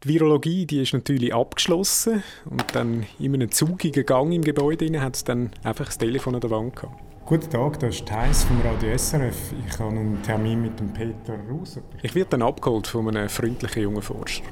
Die 0.03 0.09
Virologie 0.09 0.67
die 0.67 0.83
ist 0.83 0.93
natürlich 0.93 1.33
abgeschlossen 1.33 2.23
und 2.51 2.65
dann 2.75 3.07
in 3.19 3.35
einem 3.35 3.51
zugigen 3.51 4.05
Gang 4.05 4.33
im 4.33 4.43
Gebäude 4.43 5.01
hat 5.01 5.17
es 5.17 5.25
dann 5.25 5.51
einfach 5.63 5.87
das 5.87 5.99
Telefon 5.99 6.35
an 6.35 6.41
der 6.41 6.51
Wand 6.51 6.77
gehabt. 6.77 7.01
Guten 7.27 7.49
Tag, 7.49 7.81
das 7.81 7.95
ist 7.95 8.07
Thais 8.07 8.45
vom 8.45 8.61
Radio 8.61 8.99
SRF. 8.99 9.55
Ich 9.67 9.79
habe 9.79 9.93
einen 9.93 10.23
Termin 10.23 10.61
mit 10.61 10.79
dem 10.79 10.93
Peter 10.93 11.39
Ruser. 11.49 11.81
Ich 12.03 12.15
werde 12.15 12.31
dann 12.31 12.43
abgeholt 12.43 12.87
von 12.87 13.09
einem 13.09 13.31
freundlichen 13.31 13.83
jungen 13.83 14.03
Forscher. 14.03 14.43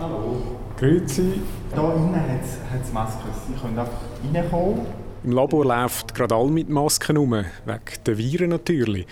Hallo. 0.00 0.40
Grüezi. 0.78 1.40
Hier 1.74 1.94
innen 1.94 2.14
hat 2.14 2.82
es 2.82 2.92
Masken. 2.94 3.28
Sie 3.46 3.60
können 3.60 3.78
einfach 3.78 4.00
reinkommen. 4.32 4.86
Im 5.24 5.32
Labor 5.32 5.66
läuft 5.66 6.14
gerade 6.14 6.34
alle 6.34 6.50
mit 6.50 6.70
Masken 6.70 7.16
herum, 7.16 7.32
wegen 7.32 8.04
der 8.06 8.16
Viren 8.16 8.48
natürlich. 8.48 9.06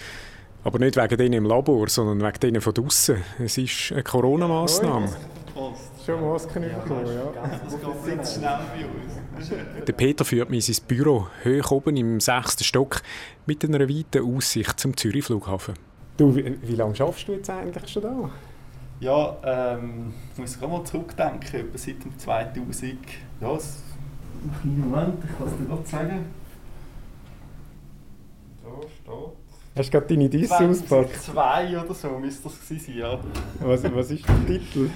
Aber 0.66 0.80
nicht 0.80 0.96
wegen 0.96 1.16
denen 1.16 1.32
im 1.34 1.44
Labor, 1.44 1.88
sondern 1.88 2.20
wegen 2.20 2.40
denen 2.40 2.60
von 2.60 2.74
draußen. 2.74 3.22
Es 3.38 3.56
ist 3.56 3.92
eine 3.92 4.02
Corona-Massnahme. 4.02 5.08
Schon 6.04 6.20
Masken 6.20 6.62
bekommen, 6.62 7.06
ja. 7.06 7.50
Das 7.62 8.04
geht 8.04 8.28
schnell 8.28 8.58
bei 8.74 8.84
uns. 8.84 9.50
Der 9.86 9.92
Peter 9.92 10.24
führt 10.24 10.50
mich 10.50 10.68
in 10.68 10.74
sein 10.74 10.84
Büro, 10.88 11.28
hoch 11.44 11.70
oben 11.70 11.96
im 11.96 12.18
sechsten 12.18 12.64
Stock, 12.64 13.00
mit 13.46 13.64
einer 13.64 13.88
weiten 13.88 14.24
Aussicht 14.24 14.80
zum 14.80 14.96
Zürich-Flughafen. 14.96 15.74
Du, 16.16 16.34
wie, 16.34 16.58
wie 16.60 16.74
lange 16.74 16.96
schaffst 16.96 17.28
du 17.28 17.34
jetzt 17.34 17.48
eigentlich 17.48 17.88
schon 17.88 18.02
da? 18.02 18.30
Ja, 18.98 19.36
ähm, 19.44 20.14
ich 20.32 20.38
muss 20.40 20.58
gerade 20.58 20.72
mal 20.72 20.82
zurückdenken, 20.82 21.60
etwa 21.60 21.78
seit 21.78 22.04
dem 22.04 22.18
2000. 22.18 22.98
Ja, 23.40 23.54
es, 23.54 23.84
einen 24.64 24.80
Moment, 24.80 25.22
ich 25.22 25.38
kann 25.38 25.46
es 25.46 25.56
dir 25.58 25.64
gerade 25.64 25.86
sagen. 25.86 26.24
Da 28.64 28.88
steht. 28.88 29.45
Hast 29.76 29.92
du 29.92 29.98
gerade 29.98 30.14
deine 30.14 30.30
Disse 30.30 30.56
ausgepackt? 30.56 31.16
Zwei 31.16 31.78
oder 31.78 31.92
so 31.92 32.18
müsste 32.18 32.44
das 32.44 32.60
gewesen 32.60 32.86
sein, 32.86 32.98
ja. 32.98 33.20
Was, 33.60 33.84
was 33.94 34.10
ist 34.10 34.26
der 34.26 34.46
Titel? 34.46 34.88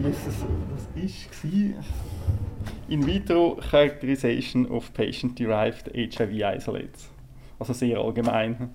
Das 0.00 1.42
war 1.42 1.84
In 2.88 3.04
vitro 3.04 3.58
Characterization 3.70 4.66
of 4.68 4.92
Patient-Derived 4.94 5.90
HIV 5.92 6.30
Isolates. 6.30 7.10
Also 7.58 7.72
sehr 7.72 7.98
allgemein. 7.98 8.70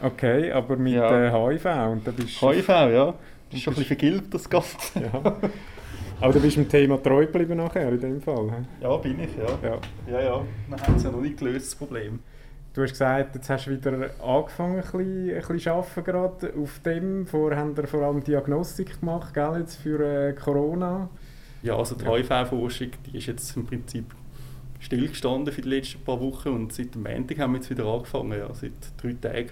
Okay, 0.00 0.52
aber 0.52 0.76
mit 0.76 0.94
ja. 0.94 1.26
äh, 1.26 1.30
HIV 1.30 1.64
und 1.90 2.06
da 2.06 2.12
bist 2.12 2.40
HIV, 2.40 2.68
ja. 2.68 3.06
Das 3.06 3.58
ist 3.58 3.62
schon 3.62 3.72
ein 3.72 3.76
bisschen 3.78 3.98
vergilbt, 3.98 4.32
das 4.32 4.48
Ganze. 4.48 5.00
Ja. 5.00 5.36
Aber 6.20 6.32
du 6.32 6.40
bist 6.40 6.56
dem 6.56 6.68
Thema 6.68 7.02
treu 7.02 7.26
geblieben 7.26 7.56
nachher, 7.56 7.88
in 7.90 8.00
dem 8.00 8.20
Fall? 8.20 8.48
He? 8.50 8.84
Ja, 8.84 8.96
bin 8.98 9.18
ich, 9.18 9.30
ja. 9.36 9.58
Ja, 9.68 9.78
ja. 10.06 10.20
ja. 10.22 10.44
Wir 10.68 10.76
haben 10.78 10.94
es 10.94 11.02
ja 11.02 11.10
noch 11.10 11.20
nicht 11.20 11.36
gelöst, 11.36 11.66
das 11.66 11.74
Problem. 11.74 12.20
Du 12.74 12.82
hast 12.82 12.90
gesagt, 12.90 13.36
jetzt 13.36 13.48
hast 13.48 13.66
du 13.68 13.70
wieder 13.70 14.10
angefangen, 14.20 14.78
ein 14.78 14.82
bisschen, 14.82 15.30
ein 15.30 15.46
bisschen 15.46 15.72
arbeiten 15.72 16.04
gerade 16.04 16.54
auf 16.60 16.80
dem. 16.80 17.24
Vorher 17.24 17.60
haben 17.60 17.76
wir 17.76 17.86
vor 17.86 18.02
allem 18.02 18.24
Diagnostik 18.24 18.98
gemacht, 18.98 19.32
gell, 19.32 19.58
jetzt 19.60 19.76
für 19.76 20.00
äh, 20.00 20.32
Corona. 20.32 21.08
Ja, 21.62 21.76
also 21.76 21.94
die 21.94 22.04
HIV-Forschung, 22.04 22.88
die 23.06 23.18
ist 23.18 23.26
jetzt 23.26 23.56
im 23.56 23.64
Prinzip 23.64 24.06
stillgestanden 24.80 25.54
für 25.54 25.62
die 25.62 25.68
letzten 25.68 26.02
paar 26.02 26.20
Wochen 26.20 26.48
und 26.48 26.72
seit 26.72 26.96
dem 26.96 27.04
Montag 27.04 27.38
haben 27.38 27.52
wir 27.52 27.58
jetzt 27.58 27.70
wieder 27.70 27.86
angefangen, 27.86 28.36
ja, 28.36 28.52
seit 28.52 28.72
drei 29.00 29.12
Tagen. 29.12 29.50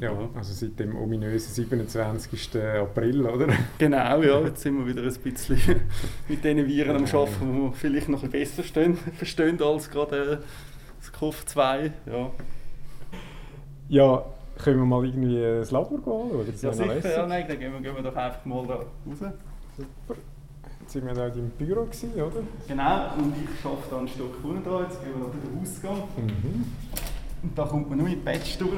Ja, 0.00 0.10
also 0.34 0.52
seit 0.52 0.76
dem 0.80 0.96
ominösen 0.96 1.54
27. 1.54 2.56
April, 2.80 3.26
oder? 3.26 3.46
Genau, 3.78 4.22
ja. 4.22 4.40
Jetzt 4.40 4.62
sind 4.62 4.76
wir 4.76 4.86
wieder 4.88 5.02
ein 5.02 5.32
bisschen 5.32 5.56
mit 6.28 6.42
diesen 6.42 6.66
Viren 6.66 6.96
am 6.96 7.04
Arbeiten, 7.04 7.30
die 7.40 7.62
wir 7.62 7.72
vielleicht 7.74 8.08
noch 8.08 8.24
ein 8.24 8.30
bisschen 8.30 8.56
besser 8.56 8.62
verstehen, 8.62 8.96
verstehen 8.96 9.62
als 9.62 9.88
gerade 9.88 10.42
äh, 10.42 10.73
das 11.04 11.20
COV-2. 11.20 11.90
Ja. 12.06 12.30
ja, 13.88 14.24
können 14.62 14.78
wir 14.78 14.86
mal 14.86 15.04
irgendwie 15.04 15.40
das 15.40 15.70
Labor 15.70 15.98
anschauen? 15.98 16.46
Das 16.46 16.62
ja, 16.62 16.72
sicher. 16.72 17.16
Ja, 17.16 17.26
nein, 17.26 17.44
dann 17.48 17.58
gehen 17.58 17.72
wir, 17.72 17.80
gehen 17.80 17.96
wir 17.96 18.02
doch 18.02 18.16
einfach 18.16 18.44
mal 18.44 18.66
da 18.66 18.74
raus. 18.74 18.86
Super. 19.76 20.20
Jetzt 20.80 20.94
waren 20.96 21.06
wir 21.06 21.14
da 21.14 21.26
im 21.28 21.50
Büro, 21.50 21.84
gewesen, 21.84 22.12
oder? 22.14 22.42
Genau, 22.68 23.14
und 23.16 23.34
ich 23.42 23.64
arbeite 23.64 23.90
da 23.90 23.98
einen 23.98 24.08
Stock 24.08 24.44
unten 24.44 24.64
dran. 24.64 24.82
Jetzt 24.84 25.02
gehen 25.02 25.12
wir 25.16 25.26
da 25.26 25.32
den 25.32 25.62
Ausgang. 25.62 26.02
Mhm. 26.16 26.64
Und 27.42 27.58
da 27.58 27.64
kommt 27.64 27.88
man 27.88 27.98
nur 27.98 28.08
dem 28.08 28.22
Badge 28.22 28.58
durch. 28.58 28.72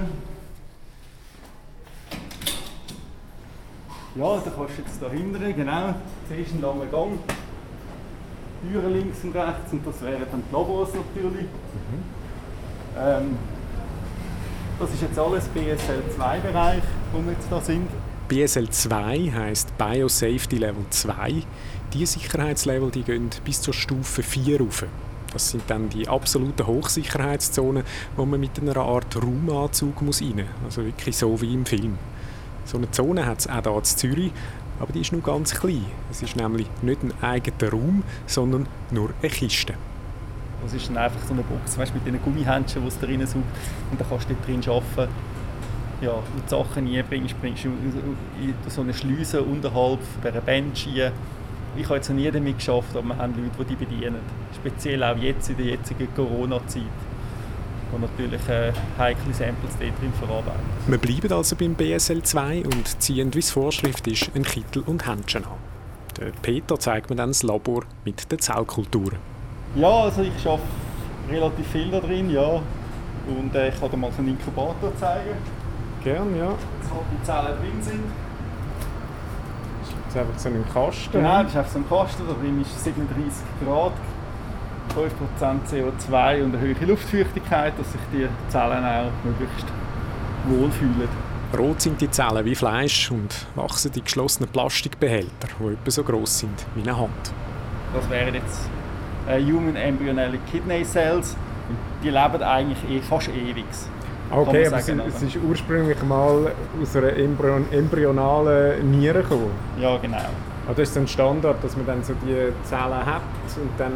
Ja, 4.15 4.37
da 4.39 4.51
kannst 4.51 4.79
du 4.79 4.83
jetzt 4.83 5.03
da 5.03 5.11
hinten, 5.11 5.57
genau, 5.57 5.95
zuerst 6.27 6.53
einen 6.53 6.63
langen 6.63 6.91
Gang. 6.91 7.19
Türen 8.63 8.93
links 8.93 9.23
und 9.23 9.37
rechts 9.37 9.73
und 9.73 9.87
das 9.87 10.01
wären 10.03 10.23
dann 10.31 10.43
die 10.49 10.53
Labors 10.53 10.91
natürlich. 10.95 11.43
Mhm. 11.45 12.16
Ähm, 12.99 13.37
das 14.79 14.91
ist 14.91 15.03
jetzt 15.03 15.19
alles 15.19 15.49
BSL-2-Bereich, 15.55 16.83
wo 17.13 17.25
wir 17.25 17.33
jetzt 17.33 17.47
da 17.51 17.61
sind. 17.61 17.89
BSL 18.29 18.69
2 18.69 19.33
heisst 19.33 19.77
Biosafety 19.79 20.59
Level 20.59 20.85
2. 20.91 21.43
Diese 21.93 22.19
Sicherheitslevel 22.19 22.91
die 22.91 23.03
gehen 23.03 23.31
bis 23.45 23.63
zur 23.63 23.73
Stufe 23.73 24.23
4 24.23 24.61
rauf. 24.61 24.85
Das 25.33 25.51
sind 25.51 25.63
dann 25.69 25.89
die 25.89 26.09
absoluten 26.09 26.67
Hochsicherheitszonen, 26.67 27.85
wo 28.17 28.25
man 28.25 28.41
mit 28.41 28.59
einer 28.61 28.77
Art 28.77 29.17
Raumanzug 29.17 30.03
muss 30.03 30.21
rein 30.21 30.37
muss. 30.37 30.47
Also 30.65 30.85
wirklich 30.85 31.17
so 31.17 31.41
wie 31.41 31.55
im 31.55 31.67
Film. 31.67 31.99
So 32.65 32.79
eine 32.79 32.91
Zone 32.91 33.25
hat 33.25 33.41
es 33.41 33.47
auch 33.49 33.63
hier 33.63 33.77
in 33.77 33.85
Zürich, 33.85 34.33
aber 34.81 34.93
die 34.93 35.01
ist 35.01 35.13
nur 35.13 35.23
ganz 35.23 35.55
klein. 35.55 35.85
Es 36.11 36.23
ist 36.23 36.37
nämlich 36.37 36.67
nicht 36.83 37.03
ein 37.03 37.13
eigener 37.23 37.71
Raum, 37.71 38.03
sondern 38.27 38.67
nur 38.91 39.11
eine 39.23 39.31
Kiste. 39.31 39.75
Das 40.67 40.75
ist 40.75 40.89
dann 40.89 40.97
einfach 40.97 41.25
so 41.25 41.33
eine 41.33 41.43
Box 41.43 41.79
weißt, 41.79 41.95
mit 41.95 42.05
diesen 42.05 42.21
Gummihändchen, 42.23 42.83
die 42.83 42.89
es 42.89 42.99
drin 42.99 43.21
sucht. 43.25 43.45
Und 43.91 44.01
dann 44.01 44.09
kannst 44.09 44.29
du 44.29 44.35
dort 44.35 44.47
drin 44.47 44.61
arbeiten. 44.69 45.13
Ja, 46.01 46.11
und 46.11 46.25
die 46.45 46.51
Sachen 46.51 46.93
einbringst, 46.93 47.41
bringst 47.41 47.65
du 47.65 47.69
in 47.69 48.55
so 48.69 48.81
eine 48.81 48.93
Schleuse 48.93 49.41
unterhalb 49.43 50.01
dieser 50.23 50.41
Bench 50.41 50.89
rein. 50.89 51.13
Ich 51.77 51.85
habe 51.85 51.97
jetzt 51.97 52.09
noch 52.09 52.17
nie 52.17 52.29
damit 52.31 52.59
geschafft, 52.59 52.97
aber 52.97 53.07
wir 53.09 53.17
haben 53.17 53.35
Leute, 53.37 53.65
die 53.65 53.77
die 53.77 53.85
bedienen. 53.85 54.21
Speziell 54.55 55.05
auch 55.05 55.17
jetzt 55.17 55.51
in 55.51 55.57
der 55.57 55.67
jetzigen 55.67 56.09
Corona-Zeit 56.17 56.83
und 57.93 58.01
natürlich 58.01 58.49
äh, 58.49 58.73
heikle 58.99 59.33
Samples 59.33 59.73
dort 59.79 60.01
drin 60.01 60.13
verarbeiten. 60.19 60.61
Wir 60.89 60.99
bleiben 60.99 61.33
also 61.33 61.55
beim 61.55 61.75
BSL 61.75 62.23
2 62.23 62.65
und 62.65 63.01
ziehen, 63.01 63.33
wie 63.35 63.39
es 63.39 63.53
Vorschrift 63.53 64.07
ist, 64.09 64.35
einen 64.35 64.45
Kittel 64.45 64.83
und 64.83 65.07
Händchen 65.07 65.45
an. 65.45 65.53
Der 66.19 66.33
Peter 66.43 66.79
zeigt 66.79 67.11
mir 67.11 67.17
dann 67.17 67.31
das 67.31 67.43
Labor 67.43 67.85
mit 68.05 68.31
den 68.33 68.39
Zellkulturen. 68.39 69.36
Ja, 69.75 69.89
also 69.89 70.23
ich 70.23 70.47
arbeite 70.47 70.63
relativ 71.31 71.67
viel 71.67 71.91
da 71.91 72.01
drin, 72.01 72.31
ja. 72.31 72.61
Und 73.27 73.55
äh, 73.55 73.69
ich 73.69 73.81
kann 73.81 73.91
dir 73.91 73.97
mal 73.97 74.13
so 74.13 74.19
einen 74.19 74.29
Inkubator 74.29 74.97
zeigen. 74.97 75.37
Gerne, 76.03 76.39
ja. 76.39 76.51
Jetzt 76.51 76.91
halt 76.93 77.05
die 77.13 77.23
Zellen 77.25 77.59
drin 77.59 77.83
sind. 77.83 78.05
Das 79.83 80.15
ist 80.15 80.17
einfach 80.17 80.39
so 80.39 80.49
ein 80.49 80.65
Kasten. 80.73 81.13
Genau, 81.13 81.43
das 81.43 81.51
ist 81.51 81.57
einfach 81.57 81.73
so 81.73 81.79
ein 81.79 81.89
Kasten, 81.89 82.23
da 82.29 82.35
drin 82.35 82.61
ist 82.63 82.85
37 82.85 83.43
Grad 83.65 83.93
5% 84.95 85.11
CO2 85.69 86.45
und 86.45 86.55
eine 86.55 86.61
hohe 86.63 86.87
Luftfeuchtigkeit, 86.87 87.75
dass 87.79 87.93
sich 87.93 88.01
die 88.13 88.29
Zellen 88.49 88.85
auch 88.85 89.11
möglichst 89.25 89.67
wohlfühlen. 90.49 91.09
Rot 91.57 91.81
sind 91.81 92.01
die 92.01 92.11
Zellen 92.11 92.45
wie 92.45 92.55
Fleisch 92.55 93.11
und 93.11 93.47
wachsen 93.55 93.93
in 93.95 94.05
geschlossenen 94.05 94.51
Plastikbehälter, 94.51 95.49
die 95.59 95.73
etwa 95.73 95.91
so 95.91 96.03
groß 96.03 96.39
sind 96.41 96.67
wie 96.75 96.83
eine 96.83 96.97
Hand. 96.97 97.33
Das 97.95 98.09
wären 98.11 98.35
jetzt 98.35 98.69
äh, 99.29 99.43
Human 99.43 99.77
Embryonic 99.77 100.41
Kidney 100.51 100.85
Cells. 100.85 101.37
Und 101.69 101.77
die 102.03 102.11
leben 102.11 102.43
eigentlich 102.43 102.79
eh 102.91 103.01
fast 103.01 103.29
ewig. 103.29 103.65
Okay, 104.31 104.67
aber 104.67 104.81
sagen, 104.81 105.01
es, 105.07 105.23
ist 105.23 105.37
ursprünglich 105.37 106.03
mal 106.03 106.53
aus 106.83 106.97
einer 106.97 107.17
Embryon 107.17 107.67
embryonalen 107.71 108.91
Niere 108.91 109.23
gekommen? 109.23 109.51
Ja, 109.81 109.97
genau. 109.99 110.17
Also 110.67 110.83
das 110.83 110.91
ist 110.91 110.97
ein 110.97 111.07
Standard, 111.07 111.63
dass 111.63 111.77
man 111.77 111.87
dann 111.87 112.03
so 112.03 112.13
die 112.15 112.53
Zellen 112.65 113.07
hat 113.07 113.23
und 113.57 113.71
dann 113.79 113.93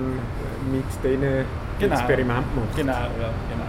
mit 0.70 0.84
denen 1.02 1.44
genau. 1.80 1.94
Experiment 1.94 2.46
macht. 2.54 2.76
Genau, 2.76 2.92
ja, 2.92 3.30
genau. 3.50 3.64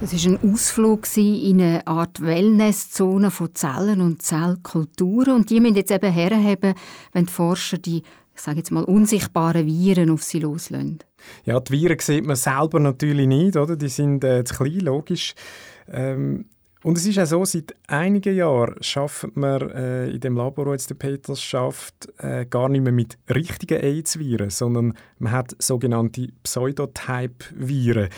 Das 0.00 0.12
war 0.14 0.32
ein 0.32 0.52
Ausflug 0.52 1.16
in 1.16 1.60
eine 1.60 1.86
Art 1.86 2.22
Wellnesszone 2.22 3.30
von 3.30 3.54
Zellen 3.54 4.00
und 4.00 4.22
Zellkulturen. 4.22 5.34
Und 5.34 5.50
die 5.50 5.60
müssen 5.60 5.74
jetzt 5.74 5.90
eben 5.90 6.10
herhaben, 6.10 6.74
wenn 7.12 7.26
die 7.26 7.32
Forscher 7.32 7.76
die 7.76 8.02
ich 8.40 8.44
sage 8.44 8.56
jetzt 8.56 8.70
mal, 8.70 8.84
unsichtbaren 8.84 9.66
Viren 9.66 10.08
auf 10.08 10.22
sie 10.22 10.40
loslösen. 10.40 11.00
Ja, 11.44 11.60
die 11.60 11.72
Viren 11.72 11.98
sieht 11.98 12.24
man 12.24 12.36
selber 12.36 12.80
natürlich 12.80 13.26
nicht, 13.26 13.54
oder? 13.54 13.76
Die 13.76 13.90
sind 13.90 14.24
äh, 14.24 14.44
zu 14.44 14.54
klein, 14.54 14.80
logisch. 14.80 15.34
Ähm, 15.86 16.46
und 16.82 16.96
es 16.96 17.06
ist 17.06 17.18
auch 17.18 17.26
so, 17.26 17.44
seit 17.44 17.74
einigen 17.86 18.34
Jahren 18.34 18.82
schafft 18.82 19.36
man 19.36 19.68
äh, 19.72 20.08
in 20.08 20.20
dem 20.20 20.38
Labor, 20.38 20.64
wo 20.64 20.72
jetzt 20.72 20.88
der 20.88 20.94
Peters 20.94 21.42
schafft, 21.42 22.08
äh, 22.16 22.46
gar 22.46 22.70
nicht 22.70 22.82
mehr 22.82 22.92
mit 22.92 23.18
richtigen 23.28 23.78
AIDS-Viren, 23.78 24.48
sondern 24.48 24.94
man 25.18 25.32
hat 25.32 25.54
sogenannte 25.58 26.28
Pseudotype-Viren. 26.42 28.08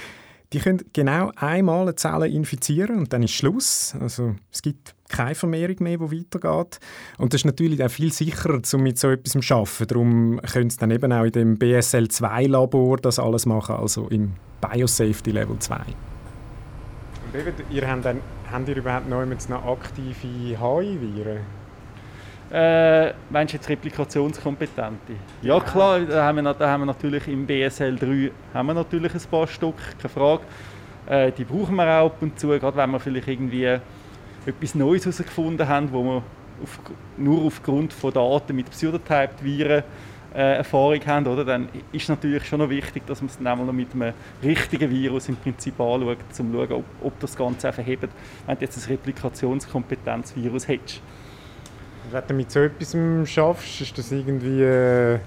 Die 0.52 0.58
können 0.58 0.82
genau 0.92 1.32
einmal 1.36 1.82
eine 1.82 1.96
Zelle 1.96 2.28
infizieren 2.28 2.98
und 2.98 3.12
dann 3.12 3.22
ist 3.22 3.32
Schluss. 3.32 3.94
Also 3.98 4.34
es 4.50 4.60
gibt 4.60 4.94
keine 5.08 5.34
Vermehrung 5.34 5.76
mehr, 5.80 5.98
die 5.98 6.20
weitergeht. 6.20 6.80
Und 7.18 7.32
das 7.32 7.40
ist 7.40 7.44
natürlich 7.44 7.82
auch 7.82 7.90
viel 7.90 8.12
sicherer, 8.12 8.60
um 8.72 8.82
mit 8.82 8.98
so 8.98 9.10
etwas 9.10 9.32
zu 9.32 9.54
arbeiten. 9.54 9.86
Darum 9.86 10.40
können 10.40 10.70
sie 10.70 10.78
dann 10.78 10.90
eben 10.90 11.12
auch 11.12 11.24
in 11.24 11.32
dem 11.32 11.58
BSL-2-Labor 11.58 12.98
das 12.98 13.18
alles 13.18 13.46
machen, 13.46 13.76
also 13.76 14.08
im 14.08 14.34
Biosafety 14.60 15.30
Level 15.30 15.58
2. 15.58 15.76
Und 15.76 15.84
eben, 17.38 17.54
ihr 17.70 17.88
habt 17.88 18.04
dann 18.04 18.20
haben 18.50 18.66
ihr 18.66 18.76
überhaupt 18.76 19.08
noch 19.08 19.64
aktive 19.64 20.28
HI-Viren? 20.28 21.61
Äh, 22.52 23.14
meinst 23.30 23.54
du 23.54 23.56
jetzt 23.56 23.68
Replikationskompetente? 23.70 25.14
Ja 25.40 25.58
klar, 25.58 26.00
da 26.00 26.24
haben, 26.24 26.44
wir, 26.44 26.52
da 26.52 26.68
haben 26.68 26.82
wir 26.82 26.86
natürlich 26.86 27.26
im 27.26 27.46
BSL 27.46 27.96
3 27.96 28.30
haben 28.52 28.66
wir 28.66 28.74
natürlich 28.74 29.14
ein 29.14 29.22
paar 29.30 29.46
Stück, 29.46 29.76
keine 29.98 30.10
Frage. 30.10 30.42
Äh, 31.06 31.32
die 31.32 31.44
brauchen 31.44 31.76
wir 31.76 31.86
auch 31.86 32.06
ab 32.06 32.16
und 32.20 32.38
zu, 32.38 32.48
gerade 32.48 32.76
wenn 32.76 32.90
wir 32.90 33.00
vielleicht 33.00 33.28
irgendwie 33.28 33.78
etwas 34.44 34.74
Neues 34.74 35.06
herausgefunden 35.06 35.66
haben, 35.66 35.90
wo 35.92 36.04
wir 36.04 36.16
auf, 36.62 36.78
nur 37.16 37.46
aufgrund 37.46 37.90
von 37.94 38.12
Daten 38.12 38.54
mit 38.54 38.68
Pseudotyped-Viren 38.70 39.82
äh, 40.34 40.56
Erfahrung 40.56 41.00
haben, 41.06 41.26
oder, 41.28 41.46
dann 41.46 41.70
ist 41.90 42.02
es 42.02 42.08
natürlich 42.10 42.44
schon 42.44 42.58
noch 42.58 42.68
wichtig, 42.68 43.06
dass 43.06 43.22
man 43.22 43.30
es 43.30 43.38
dann 43.38 43.66
noch 43.66 43.72
mit 43.72 43.94
einem 43.94 44.12
richtigen 44.42 44.90
Virus 44.90 45.30
im 45.30 45.36
Prinzip 45.36 45.80
anschaut, 45.80 46.18
um 46.18 46.32
zu 46.32 46.44
schauen, 46.52 46.72
ob, 46.72 46.84
ob 47.02 47.18
das 47.20 47.34
Ganze 47.34 47.68
einfach 47.68 47.86
hebt, 47.86 48.08
wenn 48.46 48.58
du 48.58 48.62
jetzt 48.62 48.76
ein 48.76 48.90
Replikationskompetenzvirus 48.90 50.68
hättest. 50.68 51.00
Wenn 52.10 52.22
du 52.26 52.34
mit 52.34 52.50
so 52.50 52.60
etwas 52.60 52.96
schaffst, 53.28 53.80
ist 53.80 53.96
das 53.96 54.12
irgendwie... 54.12 54.62
Äh 54.62 55.18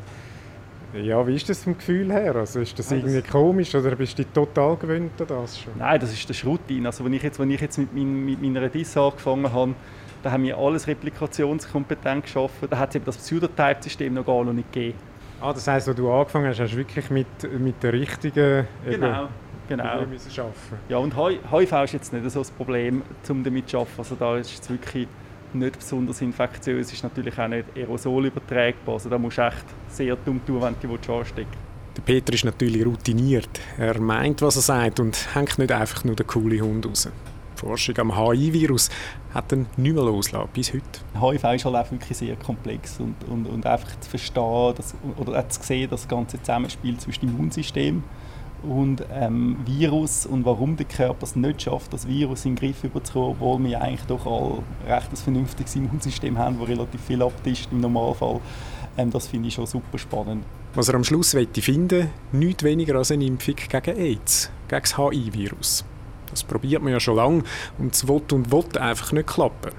ja, 1.01 1.27
wie 1.27 1.35
ist 1.35 1.49
das 1.49 1.63
vom 1.63 1.77
Gefühl 1.77 2.11
her? 2.11 2.35
Also 2.35 2.61
ist 2.61 2.77
das 2.79 2.89
Nein, 2.89 2.99
irgendwie 2.99 3.21
das 3.21 3.29
komisch 3.29 3.75
oder 3.75 3.95
bist 3.95 4.17
du 4.17 4.23
total 4.23 4.77
gewöhnt 4.77 5.19
an 5.19 5.27
das 5.27 5.59
schon? 5.59 5.73
Nein, 5.77 5.99
das 5.99 6.13
ist 6.13 6.29
das 6.29 6.45
Routine. 6.45 6.87
Also, 6.87 7.03
wenn 7.03 7.13
ich 7.13 7.23
jetzt, 7.23 7.39
wenn 7.39 7.51
ich 7.51 7.59
jetzt 7.59 7.77
mit, 7.77 7.93
mein, 7.93 8.25
mit 8.25 8.41
meiner 8.41 8.69
DIS 8.69 8.95
angefangen 8.95 9.51
habe, 9.51 9.75
da 10.23 10.31
haben 10.31 10.43
wir 10.43 10.57
alles 10.57 10.87
replikationskompetent 10.87 12.23
geschaffen. 12.23 12.69
Da 12.69 12.77
hat 12.77 12.89
es 12.89 12.95
eben 12.95 13.05
das 13.05 13.17
Pseudotype-System 13.17 14.13
noch 14.13 14.25
gar 14.25 14.43
noch 14.43 14.53
nicht 14.53 14.71
gegeben. 14.71 14.97
Ah, 15.41 15.53
das 15.53 15.67
heisst, 15.67 15.87
als 15.87 15.97
du 15.97 16.09
angefangen 16.11 16.47
hast, 16.47 16.59
hast 16.59 16.73
du 16.73 16.77
wirklich 16.77 17.09
mit, 17.09 17.27
mit 17.59 17.83
der 17.83 17.93
richtigen 17.93 18.67
genau, 18.85 19.27
genau. 19.67 20.05
müssen 20.05 20.39
arbeiten 20.39 20.55
Ja, 20.87 20.97
und 20.97 21.15
HIV 21.15 21.83
ist 21.83 21.93
jetzt 21.93 22.13
nicht 22.13 22.31
so 22.31 22.39
das 22.39 22.51
Problem, 22.51 23.01
um 23.27 23.43
damit 23.43 23.69
zu 23.69 23.79
arbeiten. 23.79 23.93
Also 23.97 24.15
da 24.15 24.37
ist 24.37 24.63
es 24.63 24.69
wirklich 24.69 25.07
nicht 25.53 25.77
besonders 25.77 26.21
infektiös, 26.21 26.91
ist 26.91 27.03
natürlich 27.03 27.37
auch 27.37 27.47
nicht 27.47 27.65
aerosol 27.75 28.27
übertragbar. 28.27 28.95
Also 28.95 29.09
da 29.09 29.17
musst 29.17 29.37
du 29.37 29.41
echt 29.43 29.65
sehr 29.89 30.15
dumm 30.15 30.45
tun, 30.45 30.61
wenn 30.61 30.75
du 30.81 30.97
die 30.97 31.11
anstecken 31.11 31.57
Der 31.95 32.01
Peter 32.01 32.33
ist 32.33 32.45
natürlich 32.45 32.85
routiniert. 32.85 33.49
Er 33.77 33.99
meint, 33.99 34.41
was 34.41 34.55
er 34.57 34.61
sagt 34.61 34.99
und 34.99 35.35
hängt 35.35 35.57
nicht 35.57 35.71
einfach 35.71 36.03
nur 36.03 36.15
den 36.15 36.27
coolen 36.27 36.61
Hund 36.61 36.85
raus. 36.85 37.09
Die 37.55 37.59
Forschung 37.59 37.97
am 37.99 38.17
HIV-Virus 38.17 38.89
hat 39.33 39.51
ihn 39.53 39.65
nicht 39.77 39.95
mehr 39.95 40.03
losgelassen, 40.03 40.49
bis 40.53 40.73
heute. 40.73 40.99
HIV 41.13 41.43
ist 41.53 41.65
halt 41.65 41.75
auch 41.75 41.91
wirklich 41.91 42.17
sehr 42.17 42.35
komplex 42.35 42.99
und, 42.99 43.15
und, 43.29 43.45
und 43.45 43.65
einfach 43.65 43.99
zu 43.99 44.09
verstehen 44.09 44.73
dass, 44.75 44.93
oder 45.17 45.39
auch 45.39 45.47
zu 45.47 45.63
sehen, 45.63 45.89
das 45.89 46.07
ganze 46.07 46.37
Zusammenspiel 46.39 46.97
zwischen 46.97 47.27
dem 47.27 47.35
Immunsystem 47.35 48.03
und 48.65 49.03
ähm, 49.13 49.57
Virus 49.65 50.25
und 50.25 50.45
warum 50.45 50.75
der 50.75 50.85
Körper 50.85 51.23
es 51.23 51.35
nicht 51.35 51.63
schafft, 51.63 51.93
das 51.93 52.07
Virus 52.07 52.45
in 52.45 52.55
den 52.55 52.59
Griff 52.59 52.83
überzukommen, 52.83 53.31
obwohl 53.31 53.63
wir 53.63 53.81
eigentlich 53.81 54.05
doch 54.07 54.25
all 54.25 54.63
recht 54.87 55.11
ein 55.11 55.15
vernünftiges 55.15 55.75
Immunsystem 55.75 56.37
haben, 56.37 56.59
das 56.59 56.67
relativ 56.67 57.01
viel 57.01 57.21
abtischt 57.21 57.69
im 57.71 57.81
Normalfall. 57.81 58.39
Ähm, 58.97 59.11
das 59.11 59.27
finde 59.27 59.47
ich 59.47 59.53
schon 59.53 59.65
super 59.65 59.97
spannend. 59.97 60.43
Was 60.73 60.89
er 60.89 60.95
am 60.95 61.03
Schluss 61.03 61.35
finden 61.53 62.09
nichts 62.31 62.63
weniger 62.63 62.95
als 62.95 63.11
eine 63.11 63.25
Impfung 63.25 63.55
gegen 63.55 63.97
AIDS, 63.97 64.51
gegen 64.67 64.81
das 64.81 64.97
HIV-Virus. 64.97 65.85
Das 66.29 66.43
probiert 66.43 66.81
man 66.81 66.91
ja 66.91 66.99
schon 66.99 67.15
lange 67.15 67.43
und 67.77 67.93
es 67.93 68.07
will 68.07 68.21
und 68.31 68.51
will 68.51 68.81
einfach 68.81 69.11
nicht 69.11 69.27
klappen. 69.27 69.71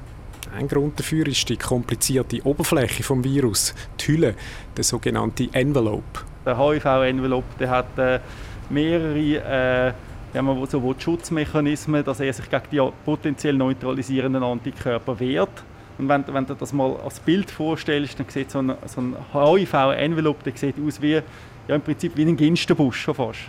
Ein 0.57 0.69
Grund 0.69 0.99
dafür 0.99 1.27
ist 1.27 1.49
die 1.51 1.59
komplizierte 1.59 2.41
Oberfläche 2.47 3.03
des 3.03 3.25
Virus, 3.25 3.75
die 4.01 4.07
Hülle, 4.07 4.35
der 4.75 4.85
sogenannte 4.85 5.49
Envelope. 5.53 6.21
Der 6.47 6.57
HIV-Envelope 6.57 7.69
hat 7.69 7.99
äh, 7.99 8.21
mehrere 8.71 9.93
äh, 9.93 9.93
ja, 10.35 10.67
so 10.67 10.95
Schutzmechanismen, 10.99 12.05
dass 12.05 12.21
er 12.21 12.33
sich 12.33 12.49
gegen 12.51 12.65
die 12.71 12.91
potenziell 13.05 13.55
neutralisierenden 13.55 14.43
Antikörper 14.43 15.19
wehrt. 15.19 15.65
Und 15.99 16.09
wenn, 16.09 16.25
wenn 16.29 16.47
du 16.47 16.55
das 16.55 16.73
mal 16.73 16.95
als 17.03 17.21
Bild 17.21 17.51
vorstellst, 17.51 18.19
dann 18.21 18.29
sieht 18.29 18.51
so 18.51 18.59
ein, 18.59 18.75
so 18.87 19.01
ein 19.01 19.17
HIV-Envelope 19.33 20.53
aus 20.87 21.01
wie, 21.01 21.13
ja, 21.69 21.75
im 21.75 21.81
Prinzip 21.81 22.17
wie 22.17 22.25
ein 22.25 22.37
Ginsterbusch 22.37 23.01
schon 23.01 23.15
fast. 23.15 23.41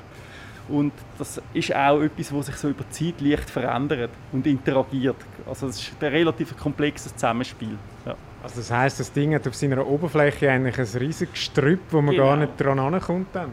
Und 0.70 0.92
das 1.18 1.42
ist 1.54 1.74
auch 1.74 2.02
etwas, 2.02 2.34
was 2.34 2.48
sich 2.48 2.56
so 2.56 2.70
über 2.70 2.84
die 2.84 3.14
Zeit 3.14 3.22
leicht 3.22 3.50
verändert 3.50 4.12
und 4.34 4.46
interagiert. 4.46 5.16
Also 5.48 5.68
es 5.68 5.82
ist 5.82 5.92
ein 6.02 6.10
relativ 6.10 6.58
komplexes 6.58 7.14
Zusammenspiel. 7.14 7.78
Ja. 8.06 8.16
Also 8.44 8.58
das 8.58 8.72
heißt, 8.72 9.00
das 9.00 9.12
Ding 9.12 9.34
hat 9.34 9.48
auf 9.48 9.56
seiner 9.56 9.86
Oberfläche 9.86 10.52
eigentlich 10.52 10.78
ein 10.78 11.00
riesiges 11.00 11.38
Strüpp, 11.38 11.80
wo 11.92 12.02
man 12.02 12.16
genau. 12.16 12.28
gar 12.28 12.38
nicht 12.38 12.60
dran 12.60 12.80
ankommt 12.80 13.28
dann? 13.34 13.50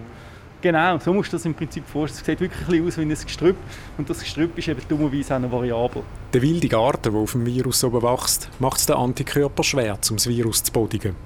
Genau, 0.64 0.98
so 0.98 1.12
musst 1.12 1.30
du 1.30 1.36
das 1.36 1.44
im 1.44 1.52
Prinzip 1.52 1.86
vorstellen. 1.86 2.20
Es 2.22 2.26
sieht 2.26 2.40
wirklich 2.40 2.80
ein 2.80 2.88
aus 2.88 2.96
wie 2.96 3.02
ein 3.02 3.10
Gestrüpp 3.10 3.56
und 3.98 4.08
das 4.08 4.20
Gestrüpp 4.20 4.56
ist 4.56 4.66
eben 4.66 4.80
dummerweise 4.88 5.34
auch 5.34 5.36
eine 5.36 5.52
Variable. 5.52 6.02
Der 6.32 6.40
wilde 6.40 6.68
Garten, 6.68 7.12
der 7.12 7.20
auf 7.20 7.32
dem 7.32 7.44
Virus 7.44 7.84
oben 7.84 8.00
wächst, 8.00 8.48
macht 8.60 8.78
es 8.78 8.86
den 8.86 8.96
Antikörper 8.96 9.62
schwer, 9.62 9.98
um 10.08 10.16
das 10.16 10.26
Virus 10.26 10.62
zu 10.62 10.72
bodigen. 10.72 11.16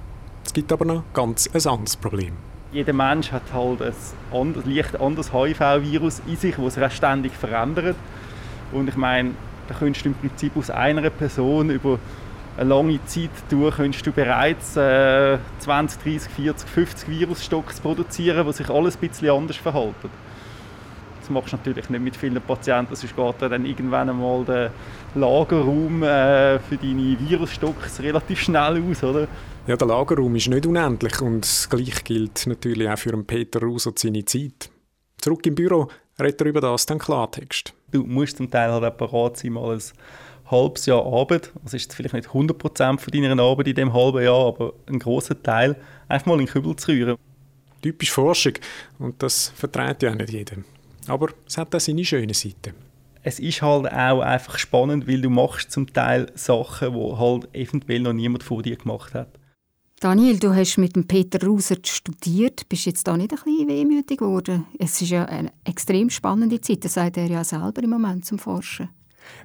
Es 0.44 0.52
gibt 0.52 0.72
aber 0.72 0.84
noch 0.84 1.04
ganz 1.14 1.48
ein 1.54 1.64
anderes 1.70 1.94
Problem 1.94 2.32
jeder 2.72 2.92
Mensch 2.92 3.32
hat 3.32 3.42
halt 3.52 3.80
ein 3.80 3.94
anders, 4.32 4.66
leicht 4.66 5.00
anderes 5.00 5.32
HIV-Virus 5.32 6.20
in 6.26 6.36
sich, 6.36 6.56
das 6.56 6.74
sich 6.74 6.92
ständig 6.92 7.32
verändert. 7.32 7.96
Und 8.72 8.88
ich 8.88 8.96
meine, 8.96 9.30
da 9.68 9.74
könntest 9.74 10.04
du 10.04 10.10
im 10.10 10.14
Prinzip 10.14 10.56
aus 10.56 10.68
einer 10.68 11.08
Person 11.10 11.70
über 11.70 11.98
eine 12.58 12.70
lange 12.70 13.04
Zeit 13.06 13.30
durch, 13.50 13.76
könntest 13.76 14.06
du 14.06 14.12
bereits 14.12 14.76
äh, 14.76 15.38
20, 15.60 16.02
30, 16.02 16.32
40, 16.32 16.68
50 16.68 17.08
Virusstocks 17.08 17.80
produzieren, 17.80 18.46
die 18.46 18.52
sich 18.52 18.68
alles 18.68 18.96
ein 18.96 19.08
bisschen 19.08 19.30
anders 19.30 19.56
verhalten. 19.56 20.10
Das 21.20 21.30
machst 21.30 21.52
du 21.52 21.56
natürlich 21.56 21.88
nicht 21.88 22.02
mit 22.02 22.16
vielen 22.16 22.40
Patienten, 22.40 22.96
sonst 22.96 23.14
geht 23.14 23.52
dann 23.52 23.64
irgendwann 23.64 24.10
einmal 24.10 24.44
der 24.44 24.70
Lagerraum 25.14 26.02
äh, 26.02 26.58
für 26.58 26.76
deine 26.76 27.16
Virusstocks 27.20 28.00
relativ 28.00 28.40
schnell 28.40 28.82
aus, 28.90 29.04
oder? 29.04 29.28
Ja, 29.66 29.76
der 29.76 29.86
Lagerraum 29.86 30.34
ist 30.34 30.48
nicht 30.48 30.66
unendlich 30.66 31.20
und 31.20 31.42
das 31.42 31.68
Gleiche 31.68 32.02
gilt 32.02 32.46
natürlich 32.46 32.88
auch 32.88 32.98
für 32.98 33.16
Peter 33.22 33.60
Rus 33.60 33.86
und 33.86 33.98
seine 33.98 34.24
Zeit. 34.24 34.70
Zurück 35.20 35.46
im 35.46 35.54
Büro 35.54 35.88
redet 36.18 36.40
er 36.40 36.46
über 36.46 36.60
das 36.60 36.86
dann 36.86 36.98
Klartext. 36.98 37.74
Du 37.92 38.04
musst 38.04 38.38
zum 38.38 38.50
Teil 38.50 38.72
halt 38.72 38.84
auch 38.84 38.96
bereit 38.96 39.36
sein, 39.36 39.52
mal 39.52 39.74
ein 39.74 39.82
halbes 40.50 40.86
Jahr 40.86 41.04
Arbeit, 41.04 41.52
das 41.62 41.74
ist 41.74 41.94
vielleicht 41.94 42.14
nicht 42.14 42.28
100% 42.28 42.98
von 42.98 43.12
deiner 43.12 43.42
Arbeit 43.42 43.68
in 43.68 43.74
dem 43.74 43.92
halben 43.92 44.22
Jahr, 44.22 44.46
aber 44.46 44.72
ein 44.86 44.98
großer 44.98 45.42
Teil, 45.42 45.76
einfach 46.08 46.26
mal 46.26 46.34
in 46.34 46.46
den 46.46 46.48
Kübel 46.48 46.76
zu 46.76 46.92
rühren. 46.92 47.16
Typisch 47.82 48.10
Forschung 48.10 48.54
und 48.98 49.22
das 49.22 49.52
vertreibt 49.54 50.02
ja 50.02 50.10
auch 50.10 50.16
nicht 50.16 50.30
jeder. 50.30 50.56
Aber 51.06 51.28
es 51.46 51.56
hat 51.56 51.74
auch 51.74 51.80
seine 51.80 52.04
schönen 52.04 52.34
Seiten 52.34 52.74
es 53.28 53.38
ist 53.38 53.60
halt 53.60 53.92
auch 53.92 54.20
einfach 54.20 54.58
spannend, 54.58 55.06
weil 55.06 55.20
du 55.20 55.28
machst 55.28 55.70
zum 55.70 55.92
Teil 55.92 56.30
Sachen, 56.34 56.94
die 56.94 57.16
halt 57.16 57.54
eventuell 57.54 58.00
noch 58.00 58.14
niemand 58.14 58.42
vor 58.42 58.62
dir 58.62 58.76
gemacht 58.76 59.12
hat. 59.14 59.28
Daniel, 60.00 60.38
du 60.38 60.54
hast 60.54 60.78
mit 60.78 60.96
dem 60.96 61.06
Peter 61.06 61.44
Rusert 61.44 61.86
studiert. 61.88 62.68
Bist 62.68 62.86
du 62.86 62.90
jetzt 62.90 63.06
da 63.06 63.16
nicht 63.16 63.32
ein 63.32 63.38
bisschen 63.42 63.68
wehmütig 63.68 64.18
geworden? 64.18 64.64
Es 64.78 65.02
ist 65.02 65.10
ja 65.10 65.24
eine 65.24 65.52
extrem 65.64 66.08
spannende 66.08 66.60
Zeit. 66.60 66.84
Das 66.84 66.94
sagt 66.94 67.16
er 67.16 67.26
ja 67.26 67.42
selber 67.42 67.82
im 67.82 67.90
Moment 67.90 68.24
zum 68.24 68.38
Forschen. 68.38 68.88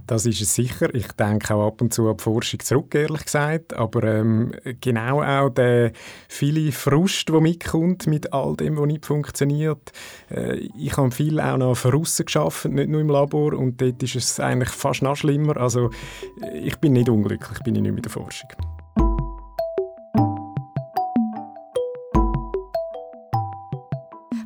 Das 0.07 0.25
ist 0.25 0.41
es 0.41 0.55
sicher. 0.55 0.93
Ich 0.93 1.07
denke 1.13 1.53
auch 1.53 1.67
ab 1.67 1.81
und 1.81 1.93
zu 1.93 2.09
an 2.09 2.17
die 2.17 2.23
Forschung 2.23 2.59
zurück, 2.59 2.93
ehrlich 2.95 3.25
gesagt. 3.25 3.73
Aber 3.73 4.03
ähm, 4.03 4.51
genau 4.81 5.21
auch 5.21 5.49
der 5.49 5.91
viele 6.27 6.71
Frust, 6.71 7.29
der 7.29 7.41
mitkommt 7.41 8.07
mit 8.07 8.33
all 8.33 8.55
dem, 8.55 8.77
was 8.77 8.87
nicht 8.87 9.05
funktioniert. 9.05 9.91
Äh, 10.29 10.55
ich 10.77 10.97
habe 10.97 11.11
viel 11.11 11.39
auch 11.39 11.57
noch 11.57 11.83
außen 11.85 12.25
geschafft, 12.25 12.65
nicht 12.65 12.89
nur 12.89 13.01
im 13.01 13.09
Labor. 13.09 13.53
Und 13.53 13.81
dort 13.81 14.01
ist 14.03 14.15
es 14.15 14.39
eigentlich 14.39 14.69
fast 14.69 15.01
noch 15.01 15.15
schlimmer. 15.15 15.57
Also 15.57 15.89
ich 16.53 16.77
bin 16.77 16.93
nicht 16.93 17.09
unglücklich, 17.09 17.59
bin 17.59 17.75
ich 17.75 17.81
nicht 17.81 17.95
mit 17.95 18.05
der 18.05 18.11
Forschung. 18.11 18.49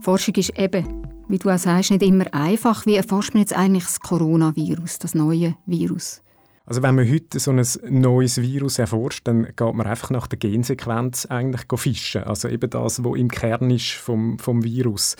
Forschung 0.08 0.36
ist 0.36 0.58
eben, 0.58 1.07
wie 1.28 1.38
du 1.38 1.50
auch 1.50 1.58
sagst, 1.58 1.92
nicht 1.92 2.04
immer 2.04 2.34
einfach. 2.34 2.86
Wie 2.86 2.96
erforscht 2.96 3.34
man 3.34 3.42
jetzt 3.42 3.56
eigentlich 3.56 3.84
das 3.84 4.00
Coronavirus, 4.00 5.00
das 5.00 5.16
neue 5.16 5.56
Virus? 5.66 6.22
Also 6.66 6.84
wenn 6.84 6.96
man 6.96 7.10
heute 7.10 7.40
so 7.40 7.52
ein 7.52 7.66
neues 7.90 8.42
Virus 8.42 8.78
erforscht, 8.78 9.26
dann 9.26 9.44
geht 9.44 9.74
man 9.74 9.88
einfach 9.88 10.10
nach 10.10 10.28
der 10.28 10.38
Gensequenz 10.38 11.26
eigentlich 11.26 11.62
fischen. 11.76 12.24
Also 12.24 12.50
eben 12.50 12.70
das, 12.70 13.04
was 13.04 13.18
im 13.18 13.30
Kern 13.30 13.72
ist 13.72 13.94
vom, 13.94 14.38
vom 14.38 14.64
Virus. 14.64 15.16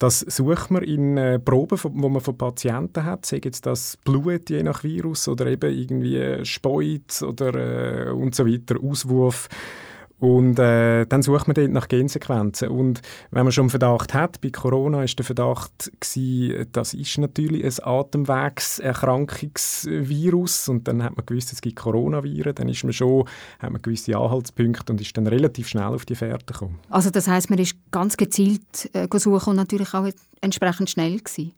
Das 0.00 0.20
sucht 0.20 0.70
man 0.70 0.82
in 0.82 1.16
äh, 1.16 1.38
Proben, 1.38 1.78
die 1.84 2.08
man 2.08 2.20
von 2.20 2.36
Patienten 2.36 3.04
hat, 3.04 3.26
sei 3.26 3.40
jetzt 3.44 3.66
das 3.66 3.98
Blut 3.98 4.48
je 4.48 4.62
nach 4.62 4.82
Virus 4.82 5.28
oder 5.28 5.46
eben 5.46 5.70
irgendwie 5.70 6.44
Speut 6.44 7.22
oder 7.22 8.06
äh, 8.06 8.10
und 8.10 8.34
so 8.34 8.46
weiter, 8.46 8.76
Auswurf. 8.82 9.48
Und 10.20 10.58
äh, 10.58 11.06
dann 11.06 11.22
sucht 11.22 11.48
man 11.48 11.54
dort 11.54 11.70
nach 11.70 11.88
Gensequenzen. 11.88 12.68
Und 12.68 13.00
wenn 13.30 13.44
man 13.44 13.52
schon 13.52 13.62
einen 13.62 13.70
Verdacht 13.70 14.12
hat, 14.12 14.42
bei 14.42 14.50
Corona 14.50 15.02
ist 15.02 15.18
der 15.18 15.24
Verdacht 15.24 15.90
gewesen, 15.98 16.66
das 16.72 16.92
ist 16.92 17.16
natürlich 17.16 17.64
ein 17.64 17.72
Atemwegserkrankungsvirus. 17.82 20.68
Und 20.68 20.86
dann 20.86 21.02
hat 21.02 21.16
man 21.16 21.24
gewusst, 21.24 21.54
es 21.54 21.62
gibt 21.62 21.76
Coronaviren. 21.76 22.54
Dann 22.54 22.68
ist 22.68 22.84
man 22.84 22.92
schon, 22.92 23.24
hat 23.58 23.72
man 23.72 23.80
gewisse 23.80 24.14
Anhaltspunkte 24.16 24.92
und 24.92 25.00
ist 25.00 25.16
dann 25.16 25.26
relativ 25.26 25.68
schnell 25.68 25.84
auf 25.84 26.04
die 26.04 26.14
Fährte 26.14 26.52
gekommen. 26.52 26.78
Also 26.90 27.08
das 27.08 27.26
heißt, 27.26 27.48
man 27.48 27.58
ist 27.58 27.76
ganz 27.90 28.18
gezielt 28.18 28.90
äh, 28.92 29.08
suchen 29.18 29.50
und 29.50 29.56
natürlich 29.56 29.94
auch 29.94 30.06
entsprechend 30.42 30.90
schnell 30.90 31.18
gewesen. 31.18 31.54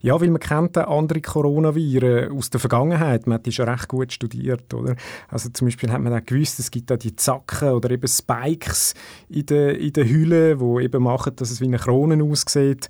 Ja, 0.00 0.20
weil 0.20 0.30
man 0.30 0.40
kennt 0.40 0.76
andere 0.78 1.20
Coronaviren 1.20 2.36
aus 2.36 2.50
der 2.50 2.60
Vergangenheit. 2.60 3.26
Man 3.26 3.34
hat 3.34 3.46
die 3.46 3.52
schon 3.52 3.68
recht 3.68 3.88
gut 3.88 4.12
studiert, 4.12 4.72
oder? 4.74 4.96
Also 5.28 5.48
zum 5.50 5.66
Beispiel 5.66 5.90
hat 5.90 6.00
man 6.00 6.12
auch 6.12 6.24
gewusst, 6.24 6.58
es 6.58 6.70
gibt 6.70 6.90
da 6.90 6.96
die 6.96 7.16
Zacken 7.16 7.70
oder 7.70 7.90
eben 7.90 8.08
Spikes 8.08 8.94
in 9.28 9.46
den, 9.46 9.76
in 9.76 9.92
den 9.92 10.08
Hüllen, 10.08 10.58
die 10.58 10.84
eben 10.84 11.02
machen, 11.02 11.36
dass 11.36 11.50
es 11.50 11.60
wie 11.60 11.66
eine 11.66 11.78
Krone 11.78 12.22
aussieht. 12.22 12.88